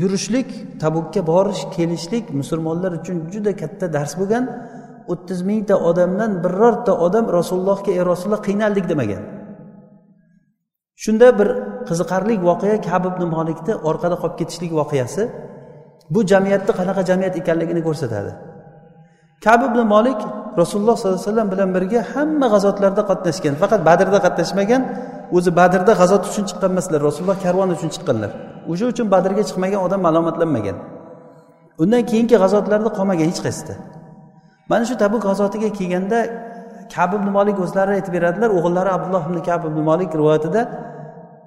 yurishlik 0.00 0.48
tabukka 0.82 1.20
borish 1.32 1.62
kelishlik 1.76 2.24
musulmonlar 2.40 2.92
uchun 3.00 3.16
juda 3.32 3.52
katta 3.62 3.86
dars 3.96 4.12
bo'lgan. 4.20 4.44
O'ttiz 5.12 5.40
mingta 5.50 5.74
odamdan 5.90 6.30
birorta 6.44 6.92
odam 7.06 7.24
rasulullohga 7.38 7.90
ey 7.96 8.02
rasululloh 8.12 8.42
qiynaldik 8.48 8.84
demagan. 8.92 9.22
Shunda 11.04 11.28
bir 11.38 11.48
qiziqarli 11.88 12.34
voqea 12.48 12.76
kab 12.88 13.02
ibn 13.10 13.22
molikni 13.36 13.74
orqada 13.90 14.16
qolib 14.22 14.36
ketishlik 14.40 14.72
voqeasi 14.80 15.22
bu 16.14 16.20
jamiyatni 16.32 16.72
qanaqa 16.78 17.02
jamiyat 17.10 17.34
ekanligini 17.40 17.82
ko'rsatadi. 17.88 18.32
Kab 19.44 19.60
ibn 19.68 19.80
molik 19.94 20.20
rasululloh 20.60 20.96
sollallohu 20.96 21.20
alayhi 21.20 21.30
vasallam 21.30 21.48
bilan 21.54 21.68
birga 21.76 22.00
hamma 22.12 22.46
g'azotlarda 22.54 23.02
qatnashgan 23.10 23.54
faqat 23.62 23.80
badrda 23.88 24.18
qatnashmagan 24.26 24.82
o'zi 25.36 25.50
badrda 25.60 25.92
g'azot 26.00 26.22
uchun 26.30 26.44
chiqqan 26.48 26.70
emaslar 26.74 27.00
rasululloh 27.08 27.38
karvon 27.44 27.68
uchun 27.76 27.90
chiqqanlar. 27.94 28.30
O'sha 28.72 28.86
uchun 28.92 29.06
badrga 29.14 29.42
chiqmagan 29.48 29.80
odam 29.86 30.00
malomatlanmagan 30.06 30.76
undan 31.82 32.02
keyingi 32.10 32.36
g'azotlarda 32.42 32.90
qolmagan 32.98 33.26
hech 33.30 33.40
qaysida 33.46 33.74
mana 34.70 34.84
shu 34.88 34.94
tabuk 35.02 35.22
g'azotiga 35.28 35.68
kelganda 35.78 36.18
kab 36.94 37.10
ibn 37.18 37.28
molik 37.36 37.56
o'zlari 37.64 37.90
aytib 37.98 38.12
beradilar 38.16 38.50
o'g'illari 38.58 38.90
abdulloh 38.96 39.22
ibn 39.28 39.38
kab 39.48 39.60
ibn 39.70 39.80
molik 39.90 40.10
rivoyatida 40.20 40.62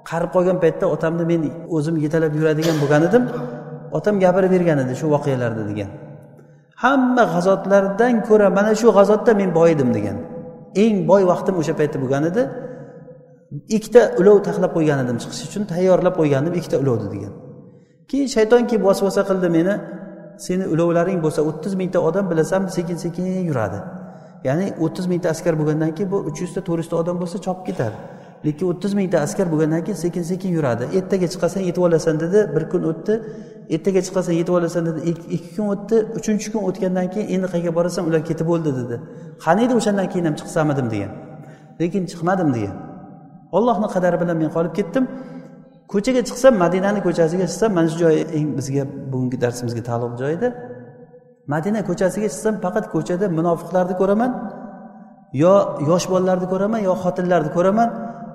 qarib 0.09 0.29
qolgan 0.35 0.57
paytda 0.63 0.85
otamni 0.95 1.23
men 1.31 1.41
o'zim 1.75 1.95
yetalab 2.05 2.33
yuradigan 2.39 2.75
bo'lgan 2.81 3.01
edim. 3.09 3.23
Otam 3.97 4.15
gapirib 4.23 4.51
bergan 4.55 4.77
edi 4.83 4.93
shu 4.99 5.05
voqealarni 5.15 5.63
degan. 5.71 5.89
Hamma 6.83 7.23
g'azotlardan 7.33 8.13
ko'ra 8.27 8.47
mana 8.57 8.71
shu 8.81 8.87
g'azotda 8.97 9.31
men 9.41 9.49
boy 9.57 9.69
edim 9.75 9.89
degan. 9.97 10.17
Eng 10.83 10.95
boy 11.09 11.21
vaqtim 11.31 11.55
o'sha 11.61 11.73
paytda 11.79 11.97
bo'lgan 12.03 12.23
edi. 12.31 12.41
Ikkita 13.77 14.01
ulov 14.19 14.37
taxlab 14.47 14.71
qo'ygan 14.77 14.99
edim 15.03 15.17
chiqish 15.21 15.41
uchun 15.47 15.63
tayyorlab 15.71 16.15
qo'ygan 16.19 16.41
edim 16.45 16.55
ikkita 16.59 16.77
ulovni 16.83 17.07
degan. 17.15 17.33
Keyin 18.09 18.27
shayton 18.35 18.61
kelib 18.69 18.83
vasvasa 18.89 19.21
qildi 19.29 19.47
meni 19.57 19.73
seni 20.45 20.67
ulovlaring 20.73 21.19
bo'lsa 21.25 21.41
o'ttiz 21.49 21.73
mingta 21.81 21.99
odam 22.09 22.25
bilasanmi 22.31 22.71
sekin 22.77 22.97
sekin 23.03 23.25
yuradi. 23.49 23.79
Ya'ni 24.47 24.67
o'ttiz 24.85 25.05
mingta 25.11 25.29
askar 25.35 25.53
bo'lgandan 25.59 25.91
keyin 25.97 26.11
bu 26.11 26.17
uch 26.29 26.39
yuzta 26.43 26.61
to'rt 26.67 26.81
yuzta 26.83 26.95
odam 27.01 27.15
bo'lsa 27.21 27.37
chopib 27.45 27.65
ketadi. 27.69 27.97
Lekin 28.45 28.65
o'ttiz 28.71 28.93
mingta 28.99 29.17
askar 29.25 29.47
bo'lgandan 29.51 29.81
keyin 29.85 29.99
sekin 30.05 30.23
sekin 30.31 30.51
yuradi. 30.57 30.83
Ertaga 30.97 31.27
chiqasan 31.33 31.61
yetib 31.69 31.81
olasan 31.87 32.19
dedi 32.23 32.39
bir 32.55 32.63
kun 32.71 32.83
o'tdi. 32.91 33.13
Ertaga 33.75 34.01
chiqasan 34.07 34.33
yetib 34.41 34.53
olasan 34.59 34.83
dedi 34.89 34.99
ikki 35.35 35.55
kun 35.55 35.67
o'tdi. 35.73 35.95
Uchinchi 36.19 36.47
kun 36.53 36.61
o'tgandan 36.69 37.07
keyin 37.13 37.27
endi 37.35 37.47
qayerga 37.53 37.71
borasan 37.79 38.03
ular 38.09 38.21
ketib 38.29 38.47
bo'ldi 38.51 38.71
dedi. 38.79 38.95
Qani 39.45 39.59
edi 39.65 39.73
o'shandan 39.79 40.07
keyin 40.11 40.25
ham 40.29 40.35
chiqsamidim 40.41 40.87
degan. 40.93 41.11
Lekin 41.81 42.03
chiqmadim 42.11 42.49
degan. 42.57 42.75
Ollohni 43.57 43.87
qadari 43.95 44.17
bilan 44.21 44.37
men 44.41 44.49
qolib 44.55 44.73
ketdim. 44.79 45.03
Ko'chaga 45.93 46.21
chiqsam 46.29 46.53
madinani 46.63 46.99
ko'chasiga 47.07 47.45
chiqsam 47.51 47.71
mana 47.77 47.87
shu 47.91 47.97
joy 48.03 48.15
eng 48.37 48.47
bizga 48.57 48.83
bugungi 49.11 49.37
darsimizga 49.43 49.81
taalluqli 49.89 50.17
joy 50.21 50.31
edi. 50.37 50.47
Madina 51.53 51.79
ko'chasiga 51.89 52.27
chiqsam 52.33 52.55
faqat 52.63 52.85
ko'chada 52.93 53.25
munofiqlarni 53.37 53.95
ko'raman 54.01 54.31
yo 55.43 55.53
yosh 55.89 56.05
bolalarni 56.11 56.47
ko'raman 56.53 56.79
yo 56.87 56.93
xotinlarni 57.03 57.51
ko'raman 57.57 57.89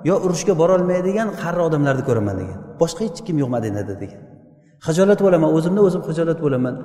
yo 0.09 0.15
urushga 0.25 0.53
borolmaydigan 0.61 1.27
qari 1.41 1.59
odamlarni 1.67 2.03
ko'raman 2.09 2.35
degan. 2.41 2.57
Boshqa 2.81 3.01
hech 3.07 3.19
kim 3.27 3.35
yo'q 3.41 3.49
madinada 3.55 3.93
degan. 4.03 4.21
Hijolat 4.87 5.19
bo'laman 5.25 5.49
o'zimni 5.57 5.81
o'zim 5.87 6.01
hijolat 6.09 6.39
bo'laman. 6.45 6.75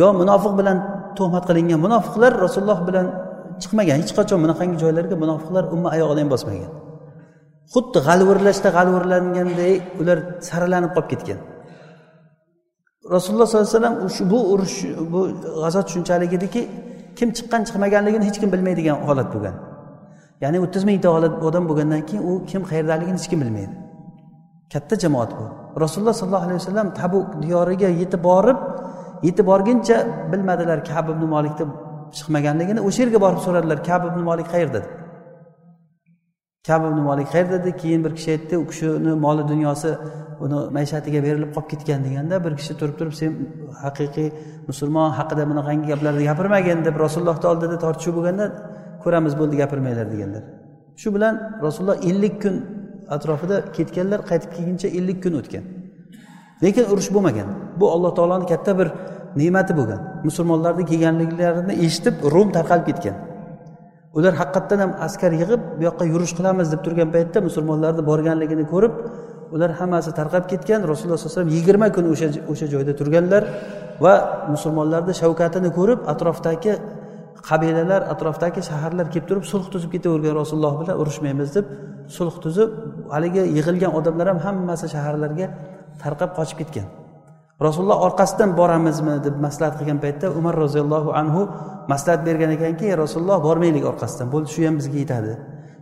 Yo 0.00 0.06
munofiq 0.20 0.52
bilan 0.60 0.76
tuhmat 1.18 1.44
qilingan 1.48 1.80
munofiqlar 1.86 2.32
rasululloh 2.44 2.80
bilan 2.88 3.06
chiqmagan 3.62 3.96
hech 4.02 4.12
qachon 4.18 4.38
bunaqangi 4.44 4.76
joylarga 4.82 5.16
munofiqlar 5.22 5.64
umma 5.74 5.88
oyog'ini 5.96 6.20
ham 6.22 6.30
bosmagan. 6.34 6.72
Xuddi 7.74 7.98
g'alvirlashda 8.08 8.68
g'alvirlanganday 8.76 9.72
ular 10.00 10.18
saralanib 10.48 10.92
qolib 10.96 11.08
ketgan. 11.12 11.38
Rasululloh 13.16 13.46
sollallohu 13.50 13.68
alayhi 13.68 13.78
vasallam 13.78 14.30
bu 14.32 14.38
urush 14.52 14.76
bu 15.12 15.20
g'azot 15.62 15.86
shunchalik 15.94 16.32
ediki 16.38 16.62
kim 17.18 17.28
chiqqan 17.36 17.60
chiqmaganligini 17.68 18.24
hech 18.28 18.38
kim 18.42 18.50
bilmaydigan 18.54 18.96
holat 19.08 19.28
bo'lgan. 19.34 19.54
Ya'ni 20.42 20.58
o'ttiz 20.64 20.82
mingta 20.88 21.08
odam 21.48 21.64
bo'lgandan 21.70 22.02
keyin 22.08 22.22
u 22.30 22.32
kim 22.50 22.62
qayerdaligini 22.70 23.18
hech 23.20 23.28
kim 23.32 23.40
bilmaydi. 23.44 23.74
Katta 24.72 24.94
jamoat 25.04 25.30
bu. 25.38 25.44
Rasululloh 25.84 26.14
sollallohu 26.20 26.46
alayhi 26.46 26.60
vasallam 26.62 26.88
tabuk 27.00 27.26
diyoriga 27.42 27.88
yetib 28.02 28.22
borib 28.28 28.58
yetib 29.26 29.46
borguncha 29.50 29.96
bilmadilar 30.32 30.78
kab 30.90 31.06
ibn 31.12 31.24
molikni 31.34 31.64
chiqmaganligini 32.16 32.80
o'sha 32.88 33.00
yerga 33.02 33.18
borib 33.24 33.40
so'radilar 33.46 33.78
kab 33.88 34.02
ibn 34.10 34.20
molik 34.30 34.48
qayerda? 34.54 34.80
deb 34.82 34.99
kab 36.66 36.82
ibn 36.84 37.00
molik 37.08 37.28
qayerda 37.34 37.56
dedi 37.64 37.76
keyin 37.82 38.00
bir 38.04 38.12
kishi 38.18 38.30
aytdi 38.36 38.54
u 38.62 38.64
kishini 38.70 39.12
moli 39.24 39.42
dunyosi 39.52 39.90
uni 40.44 40.58
maishatiga 40.76 41.20
berilib 41.26 41.50
qolib 41.56 41.68
ketgan 41.72 42.00
deganda 42.06 42.36
bir 42.44 42.52
kishi 42.60 42.74
turib 42.80 42.96
turib 42.98 43.14
sen 43.20 43.30
haqiqiy 43.84 44.28
musulmon 44.70 45.10
haqida 45.18 45.44
bunaqangi 45.50 45.86
gaplarni 45.92 46.24
gapirmagin 46.30 46.78
deb 46.88 46.96
rasulullohni 47.04 47.46
oldida 47.52 47.76
tortishuv 47.84 48.14
bo'lganda 48.18 48.46
ko'ramiz 49.04 49.34
bo'ldi 49.40 49.54
gapirmanglar 49.62 50.06
deganlar. 50.14 50.42
Shu 51.00 51.08
bilan 51.14 51.34
rasululloh 51.66 51.98
ellik 52.10 52.34
kun 52.42 52.54
atrofida 53.16 53.56
ketganlar 53.76 54.20
qaytib 54.30 54.50
kelguncha 54.56 54.88
ellik 54.98 55.18
kun 55.24 55.34
o'tgan. 55.40 55.64
Lekin 56.64 56.84
urush 56.92 57.10
bo'lmagan. 57.14 57.48
Bu 57.80 57.86
alloh 57.94 58.12
taoloni 58.18 58.46
katta 58.52 58.72
bir 58.80 58.88
ne'mati 59.40 59.72
bo'lgan. 59.80 60.00
Musulmonlarni 60.28 60.84
kelganliklarini 60.90 61.74
eshitib 61.86 62.14
rum 62.34 62.48
tarqalib 62.56 62.86
ketgan. 62.90 63.16
Ular 64.18 64.34
haqiqatdan 64.40 64.78
ham 64.84 64.92
askar 65.06 65.32
yig'ib 65.40 65.60
bu 65.78 65.82
yoqqa 65.88 66.04
yurish 66.12 66.32
qilamiz 66.38 66.66
deb 66.72 66.80
turgan 66.86 67.08
paytda 67.14 67.38
musulmonlarni 67.48 68.02
borganligini 68.10 68.64
ko'rib 68.72 68.94
ular 69.54 69.70
hammasi 69.80 70.10
tarqab 70.18 70.44
ketgan. 70.52 70.80
Rasululloh 70.92 71.18
sallallohu 71.18 71.34
alayhi 71.34 71.38
vasallam 71.38 71.56
yigirma 71.58 71.88
kun 71.96 72.04
o'sha 72.12 72.28
o'sha 72.52 72.66
joyda 72.74 72.92
turganlar 73.00 73.42
va 74.04 74.14
musulmonlarni 74.52 75.14
shavkatini 75.22 75.70
ko'rib 75.78 76.00
atrofdagi 76.12 76.72
qabilalar 77.48 78.00
atrofdagi 78.12 78.60
shaharlar 78.70 79.06
kelib 79.12 79.26
turib 79.30 79.44
sulh 79.52 79.66
tuzib 79.72 79.90
ketavergan 79.94 80.34
rasululloh 80.42 80.74
bilan 80.80 80.96
urushmaymiz 81.02 81.48
deb 81.56 81.66
sulh 82.16 82.34
tuzib 82.44 82.70
haligi 83.14 83.42
yig'ilgan 83.56 83.92
odamlar 83.98 84.26
ham 84.32 84.38
hammasi 84.46 84.86
shaharlarga 84.94 85.46
tarqab 86.02 86.30
qochib 86.38 86.58
ketgan. 86.60 86.86
Rasululloh 87.66 87.98
orqasidan 88.06 88.50
boramizmi 88.60 89.14
deb 89.26 89.36
maslahat 89.46 89.74
qilgan 89.78 89.98
paytda 90.04 90.26
umar 90.38 90.54
roziyallohu 90.64 91.10
anhu 91.20 91.42
maslahat 91.92 92.22
bergan 92.28 92.50
ekanki 92.56 92.86
rasululloh 93.02 93.38
bormaylik 93.48 93.84
orqasidan. 93.92 94.26
Bo'ldi 94.34 94.48
shu 94.54 94.60
ham 94.66 94.76
bizga 94.80 94.98
yetadi. 95.04 95.32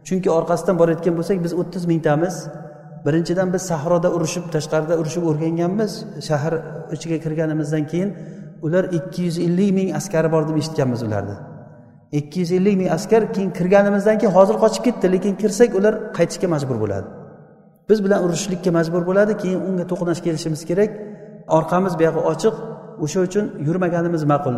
Chunki 0.07 0.29
orqasidan 0.38 0.77
borayotgan 0.81 1.14
bo'lsak 1.19 1.38
biz 1.45 1.53
o'ttiz 1.61 1.83
mingtamiz 1.93 2.35
birinchidan 3.07 3.49
biz 3.55 3.62
sahroda 3.71 4.09
urushib 4.17 4.45
tashqarida 4.55 4.95
urushib 5.01 5.25
o'rganganmiz. 5.31 5.93
Shahar 6.29 6.55
ichiga 6.95 7.19
kirganimizdan 7.25 7.85
keyin 7.91 8.11
ular 8.67 8.85
ikki 8.99 9.23
yuz 9.29 9.37
ellik 9.47 9.71
ming 9.79 9.88
askari 9.99 10.29
bor 10.35 10.43
deb 10.49 10.57
eshitganmiz 10.62 11.03
ularni. 11.09 11.37
Ikki 12.21 12.41
yuz 12.43 12.53
ellik 12.59 12.77
ming 12.81 12.91
askar 12.97 13.23
keyin 13.35 13.51
kirganimizdan 13.59 14.17
keyin 14.21 14.33
hozir 14.38 14.57
qochib 14.64 14.83
ketdi 14.87 15.07
lekin 15.14 15.35
kirsak 15.43 15.71
ular 15.79 15.95
qaytishga 16.19 16.49
majbur 16.55 16.77
bo'ladi. 16.83 17.07
Biz 17.88 17.99
bilan 18.05 18.25
urushishlikka 18.25 18.71
majbur 18.79 19.03
bo'ladi 19.11 19.33
keyin 19.43 19.61
unga 19.69 19.85
to'qnash 19.93 20.21
kelishimiz 20.27 20.62
kerak. 20.71 20.91
Orqamiz 21.57 21.93
buyog'i 22.01 22.21
ochiq 22.33 22.55
o'sha 23.05 23.21
uchun 23.27 23.45
yurmaganimiz 23.67 24.23
ma'qul. 24.33 24.57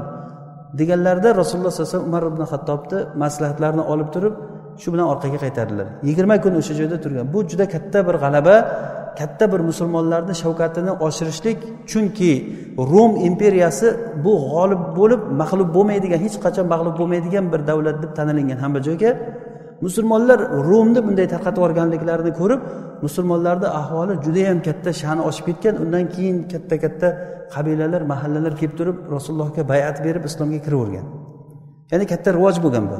Deganlarida 0.80 1.28
rasululloh 1.40 1.72
sallallohu 1.72 1.88
alayhi 1.88 1.96
vasallam 1.96 2.10
umar 2.12 2.22
ibn 2.32 2.42
hattobni 2.52 2.98
maslahatlarini 3.22 3.84
olib 3.92 4.08
turib 4.14 4.34
shu 4.82 4.88
bilan 4.92 5.06
orqaga 5.12 5.38
qaytardilar. 5.44 5.86
Yigirma 6.08 6.36
kun 6.44 6.52
o'sha 6.60 6.74
joyda 6.80 6.96
turgan. 7.04 7.26
Bu 7.34 7.38
juda 7.50 7.64
katta 7.74 7.98
bir 8.08 8.16
g'alaba 8.22 8.56
katta 9.20 9.52
bir 9.52 9.60
musulmonlarni 9.70 10.34
shavkatini 10.42 10.92
oshirishlik 11.06 11.58
chunki 11.90 12.32
rum 12.92 13.12
imperiyasi 13.28 13.86
bu 14.24 14.32
g'olib 14.52 14.82
bo'lib 14.98 15.20
mag'lub 15.40 15.68
bo'lmaydigan 15.76 16.20
hech 16.24 16.36
qachon 16.44 16.66
mag'lub 16.72 16.94
bo'lmaydigan 17.00 17.44
bir 17.52 17.60
davlat 17.70 17.96
deb 18.02 18.12
tanilingan 18.18 18.58
hamma 18.64 18.80
joyga 18.86 19.10
musulmonlar 19.84 20.38
rumni 20.68 21.00
bunday 21.06 21.26
tarqatib 21.34 21.60
yuborganliklarini 21.60 22.32
ko'rib 22.40 22.60
musulmonlarni 23.04 23.68
ahvoli 23.80 24.14
judayam 24.24 24.58
katta 24.68 24.90
sha'ni 25.02 25.22
oshib 25.28 25.44
ketgan. 25.48 25.74
Undan 25.84 26.04
keyin 26.14 26.36
katta 26.52 26.76
katta 26.84 27.08
qabilalar 27.54 28.02
mahallalar 28.12 28.52
kelib 28.60 28.74
turib 28.80 28.96
rasulullohga 29.16 29.62
bayat 29.72 29.96
berib 30.06 30.24
islomga 30.30 30.58
kiravergan. 30.66 31.06
Ya'ni 31.90 32.04
katta 32.12 32.28
rivoj 32.36 32.56
bo'lgan 32.64 32.84
bu. 32.92 32.98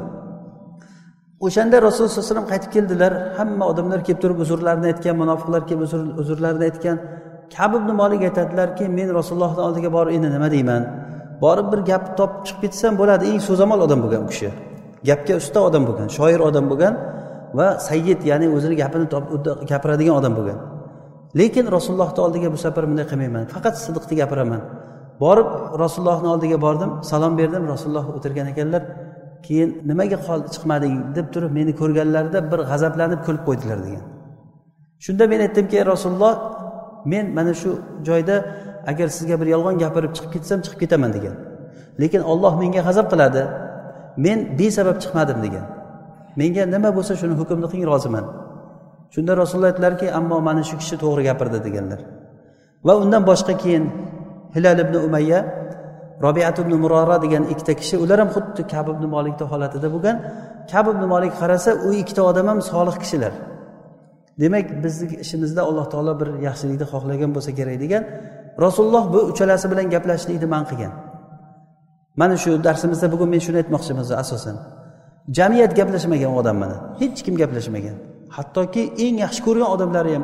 O'shanda 1.45 1.77
rasululloh 1.87 2.11
sallallohu 2.13 2.25
alayhi 2.25 2.35
vasallam 2.35 2.49
qaytib 2.53 2.71
keldilar. 2.75 3.11
Hamma 3.37 3.63
odamlar 3.71 3.99
kelib 4.07 4.19
turib 4.23 4.37
uzrlarini 4.45 4.87
aytgan 4.91 5.15
munofiqlar 5.21 5.61
kelib 5.69 5.81
uzrlarini 6.21 6.65
aytgan. 6.69 6.97
Kab 7.55 7.71
ibn 7.79 7.89
molik 8.01 8.21
aytadilarki 8.29 8.85
men 8.97 9.07
rasulullohni 9.19 9.61
oldiga 9.67 9.89
borib 9.97 10.11
endi 10.17 10.29
nima 10.35 10.47
deyman? 10.55 10.83
Borib 11.43 11.67
bir 11.71 11.79
gap 11.91 12.03
topib 12.19 12.41
chiqib 12.47 12.61
ketsam 12.63 12.93
bo'ladi 13.01 13.23
eng 13.31 13.41
so'zamol 13.49 13.79
odam 13.85 13.99
bo'lgan 14.03 14.21
u 14.27 14.29
kishi. 14.33 14.49
Gapga 15.09 15.33
usta 15.41 15.59
odam 15.67 15.83
bo'lgan 15.89 16.07
shoir 16.17 16.39
odam 16.49 16.65
bo'lgan 16.71 16.93
va 17.57 17.67
sayyid 17.89 18.19
ya'ni 18.29 18.47
o'zini 18.55 18.75
gapini 18.81 19.05
gapiradigan 19.71 20.15
odam 20.19 20.33
bo'lgan. 20.39 20.59
Lekin 21.39 21.65
rasulullohni 21.75 22.21
oldiga 22.25 22.47
bu 22.55 22.57
safar 22.65 22.83
bunday 22.89 23.05
qilmayman 23.11 23.43
faqat 23.53 23.75
sidiqni 23.85 24.15
gapiraman. 24.21 24.61
Borib 25.23 25.49
rasulullohni 25.83 26.27
oldiga 26.33 26.57
bordim 26.65 26.91
salom 27.11 27.33
berdim 27.39 27.63
rasululloh 27.73 28.05
o'tirgan 28.17 28.47
ekanlar 28.53 28.83
keyin 29.45 29.69
nimaga 29.89 30.17
chiqmading 30.53 30.95
deb 31.17 31.27
turib 31.33 31.51
meni 31.57 31.73
ko'rganlarida 31.81 32.39
bir 32.51 32.59
g'azablanib 32.71 33.21
kulib 33.27 33.43
qo'ydilar 33.47 33.79
degan. 33.87 34.03
Shunda 35.05 35.23
men 35.31 35.39
aytdimki 35.45 35.77
rasululloh 35.93 36.33
men 37.13 37.25
mana 37.37 37.53
shu 37.61 37.71
joyda 38.07 38.35
agar 38.91 39.07
sizga 39.17 39.35
bir 39.41 39.47
yolg'on 39.55 39.75
gapirib 39.83 40.11
chiqib 40.15 40.31
ketsam 40.35 40.59
chiqib 40.65 40.79
ketaman 40.83 41.11
degan. 41.17 41.35
Lekin 42.01 42.21
olloh 42.31 42.53
menga 42.61 42.81
g'azab 42.87 43.07
qiladi. 43.13 43.41
Men 44.17 44.37
besabab 44.59 44.97
chiqmadim 45.03 45.39
degan. 45.45 45.65
Menga 46.39 46.63
nima 46.65 46.89
bo'lsa 46.97 47.13
shuni 47.21 47.35
hukmni 47.39 47.67
qiling 47.71 47.85
roziman. 47.91 48.25
Shunda 49.13 49.31
rasululloh 49.41 49.69
aytdilarki 49.71 50.07
ammo 50.19 50.37
mana 50.47 50.63
shu 50.69 50.75
kishi 50.81 50.95
to'g'ri 51.03 51.21
gapirdi 51.29 51.59
deganlar. 51.67 51.99
Va 52.87 52.93
undan 53.03 53.23
boshqa 53.29 53.53
keyin 53.61 53.83
hilal 54.55 54.79
ibn 54.85 54.95
umayya 55.07 55.39
robiat 56.25 56.57
ibn 56.63 56.73
murora 56.83 57.17
degan 57.25 57.43
ikkita 57.53 57.73
kishi 57.81 57.95
ular 58.03 58.17
ham 58.23 58.29
xuddi 58.35 58.61
kab 58.73 58.87
ibn 58.93 59.03
molikni 59.15 59.45
holatida 59.51 59.87
bo'lgan. 59.95 60.15
Kab 60.71 60.85
ibn 60.93 61.03
molik 61.13 61.33
qarasa 61.41 61.71
u 61.87 61.89
ikkita 62.01 62.21
odam 62.29 62.47
ham 62.51 62.59
solih 62.71 62.95
kishilar. 63.03 63.33
Demak 64.41 64.65
bizni 64.83 65.05
ishimizda 65.23 65.61
alloh 65.69 65.85
taolo 65.93 66.13
bir 66.21 66.29
yaxshilikni 66.47 66.85
xohlagan 66.93 67.31
bo'lsa 67.35 67.51
kerak 67.59 67.77
degan. 67.83 68.03
Rasululloh 68.65 69.03
bu 69.13 69.19
uchalasi 69.31 69.65
bilan 69.71 69.87
gaplashishlikni 69.93 70.47
man 70.55 70.63
qilgan. 70.69 70.93
Mana 72.19 72.35
shu 72.43 72.51
darsimizda 72.67 73.07
bugun 73.13 73.29
men 73.33 73.41
shuni 73.45 73.57
aytmoqchiman 73.61 74.05
asosan. 74.23 74.55
Jamiyat 75.37 75.71
gaplashmagan 75.79 76.31
odam 76.39 76.57
mana. 76.63 76.77
Hech 77.01 77.19
kim 77.25 77.35
gaplashmagan. 77.41 77.95
Hattoki 78.35 78.83
eng 79.05 79.15
yaxshi 79.25 79.41
ko'rgan 79.47 79.69
odamlari 79.75 80.11
ham 80.15 80.23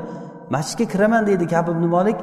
masjidga 0.56 0.86
kiraman 0.94 1.24
deydi 1.30 1.46
kab 1.54 1.66
ibn 1.74 1.84
molik 1.96 2.18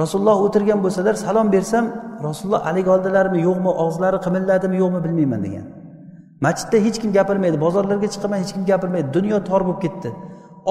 rasululloh 0.00 0.36
o'tirgan 0.46 0.78
bo'lsalar 0.84 1.14
salom 1.24 1.48
bersam 1.54 1.84
rasululloh 2.26 2.60
haligi 2.68 2.90
oldilarmi 2.96 3.38
yo'qmi 3.48 3.70
og'izlari 3.82 4.18
qimilladimi 4.26 4.76
yo'qmi 4.82 5.00
bilmayman 5.04 5.40
degan. 5.46 5.66
Masjidda 6.46 6.78
hech 6.86 6.98
kim 7.02 7.10
gapirmaydi 7.18 7.56
bozorlarga 7.66 8.08
chiqaman 8.14 8.38
hech 8.42 8.52
kim 8.56 8.64
gapirmaydi. 8.70 9.08
Dunyo 9.16 9.38
tor 9.48 9.62
bo'lib 9.66 9.80
ketdi. 9.84 10.08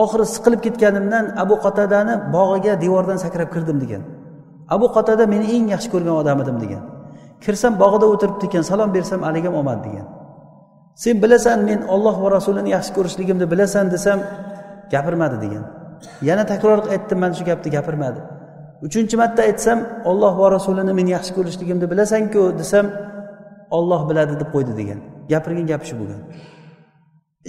Oxiri 0.03 0.25
siqilib 0.35 0.61
ketganimdan 0.65 1.25
abu 1.43 1.55
qotadani 1.65 2.13
bog'iga 2.35 2.73
devordan 2.83 3.17
sakrab 3.23 3.49
kirdim 3.55 3.77
degan. 3.83 4.01
Abu 4.75 4.85
qotada 4.95 5.23
meni 5.33 5.45
eng 5.55 5.65
yaxshi 5.73 5.89
ko'rgan 5.93 6.15
odam 6.21 6.37
edim 6.43 6.57
degan. 6.63 6.83
Kirsam 7.43 7.73
bog'ida 7.83 8.05
o'tiribdi 8.13 8.45
ekan 8.49 8.63
salom 8.71 8.89
bersam 8.97 9.19
haligi 9.27 9.49
ham 9.57 9.79
degan. 9.87 10.07
Sen 11.03 11.15
bilasan 11.23 11.59
men 11.69 11.79
olloh 11.93 12.15
va 12.23 12.29
rasulini 12.37 12.69
yaxshi 12.75 12.91
ko'rishligimni 12.97 13.45
bilasan 13.51 13.85
desam 13.95 14.19
gapirmadi 14.93 15.37
degan. 15.43 15.63
Yana 16.29 16.43
takror 16.51 16.79
aytdim 16.93 17.17
mana 17.23 17.33
shu 17.37 17.43
gapni 17.49 17.69
gapirmadi. 17.77 18.19
Uchinchi 18.87 19.15
marta 19.21 19.41
aytsam 19.49 19.79
olloh 20.09 20.33
va 20.41 20.47
rasulini 20.55 20.93
men 20.99 21.07
yaxshi 21.15 21.31
ko'rishligimni 21.37 21.87
bilasanku 21.91 22.41
desam 22.61 22.85
olloh 23.77 24.01
biladi 24.09 24.33
deb 24.41 24.49
qo'ydi 24.55 24.73
degan. 24.79 24.99
Gapirgan 25.31 25.65
gapi 25.71 25.85
shu 25.89 25.95
bo'lgan. 26.01 26.21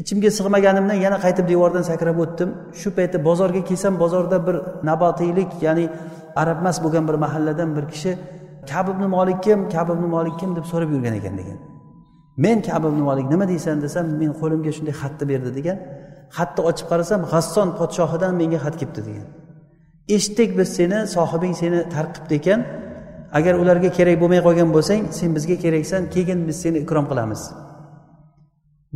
Ichimga 0.01 0.31
sig'maganimdan 0.39 0.99
yana 1.07 1.19
qaytib 1.25 1.47
devordan 1.53 1.85
sakrab 1.91 2.19
o'tdim. 2.25 2.51
Shu 2.81 2.89
payti 2.97 3.17
bozorga 3.29 3.61
kelsam 3.69 3.95
bozorda 4.03 4.39
bir 4.47 4.57
nabotiylik 4.89 5.51
ya'ni 5.67 5.85
arabmas 6.43 6.77
bo'lgan 6.85 7.05
bir 7.09 7.17
mahalladan 7.25 7.71
bir 7.77 7.85
kishi 7.93 8.13
kab 8.71 8.87
ibn 8.93 9.05
molik 9.17 9.39
kim? 9.47 9.59
Kab 9.75 9.89
ibn 9.95 10.05
molik 10.15 10.35
kim 10.41 10.51
deb 10.57 10.65
so'rab 10.71 10.91
yurgan 10.95 11.15
ekan 11.21 11.35
degan. 11.41 11.59
Men 12.45 12.57
kab 12.69 12.83
ibn 12.91 13.01
molik 13.09 13.27
nima 13.33 13.47
deysan 13.53 13.77
desam 13.85 14.05
men 14.21 14.31
qo'limga 14.41 14.73
shunday 14.77 14.95
xatni 15.03 15.25
berdi 15.33 15.51
degan. 15.59 15.77
Xatni 16.37 16.61
ochib 16.71 16.87
qarasam 16.91 17.21
g'asson 17.33 17.69
podshohidan 17.79 18.33
menga 18.41 18.59
xat 18.65 18.75
kelibdi 18.81 19.03
degan. 19.09 19.27
Eshitdik 20.15 20.51
biz 20.59 20.69
seni 20.79 20.99
sohibing 21.17 21.55
seni 21.63 21.79
tarqibdi 21.95 22.35
ekan 22.41 22.61
agar 23.39 23.55
ularga 23.63 23.91
kerak 23.99 24.17
bo'lmay 24.23 24.41
qolgan 24.47 24.69
bo'lsang 24.77 25.03
sen 25.19 25.31
bizga 25.37 25.57
keraksan 25.65 26.03
keyin 26.15 26.41
biz 26.49 26.57
seni 26.65 26.79
ikrom 26.85 27.07
qilamiz. 27.11 27.43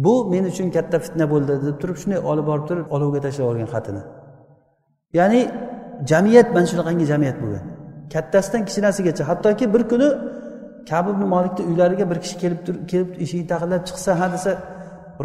Bu 0.05 0.15
men 0.33 0.45
uchun 0.51 0.69
katta 0.77 0.99
fitna 1.05 1.27
bo'ldi 1.33 1.53
deb 1.67 1.77
turib 1.81 1.97
shunday 2.03 2.21
olib 2.31 2.47
borib 2.51 2.65
turib 2.71 2.87
olovga 2.95 3.21
tashlab 3.25 3.45
yuborgan 3.45 3.69
xatini. 3.75 4.03
Ya'ni 5.19 5.41
jamiyat 6.11 6.49
mana 6.55 6.67
shunaqangi 6.73 7.05
jamiyat 7.13 7.37
bo'lgan. 7.43 7.65
Kattasidan 8.13 8.63
kichkinasigacha 8.67 9.23
hattoki 9.31 9.65
bir 9.75 9.83
kuni 9.91 10.09
kabi 10.91 11.09
ibn 11.15 11.25
molikni 11.35 11.63
uylariga 11.71 12.05
bir 12.11 12.19
kishi 12.25 12.37
kelib 12.43 12.61
kelib 12.91 13.09
eshigini 13.25 13.47
taqillab 13.53 13.83
chiqsa 13.89 14.11
ha 14.21 14.27
desa 14.35 14.53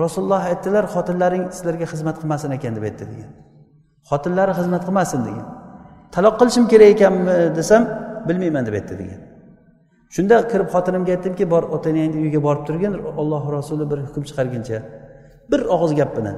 rasululloh 0.03 0.41
aytdilar 0.51 0.83
xotinlaring 0.95 1.43
sizlarga 1.55 1.85
xizmat 1.93 2.15
qilmasin 2.21 2.49
ekan 2.57 2.73
deb 2.77 2.83
aytdi 2.89 3.05
degan. 3.11 3.29
Xotinlari 4.09 4.53
xizmat 4.59 4.83
qilmasin 4.87 5.21
degan. 5.27 5.45
Taloq 6.15 6.35
qilishim 6.39 6.65
kerak 6.71 6.89
ekanmi 6.95 7.35
desam 7.59 7.83
bilmayman 8.27 8.63
deb 8.67 8.75
aytdi 8.79 8.95
degan. 9.01 9.19
Shunda 10.15 10.35
kirib 10.51 10.69
xotinimga 10.75 11.11
aytdimki 11.15 11.45
bor 11.53 11.63
otanangni 11.75 12.17
uyiga 12.23 12.39
borib 12.47 12.63
turgin 12.67 12.93
olloh 13.21 13.43
rasuli 13.57 13.85
bir 13.91 13.99
hukm 14.07 14.23
chiqarguncha 14.29 14.77
bir 15.51 15.59
og'iz 15.75 15.91
gap 15.99 16.11
bilan. 16.17 16.37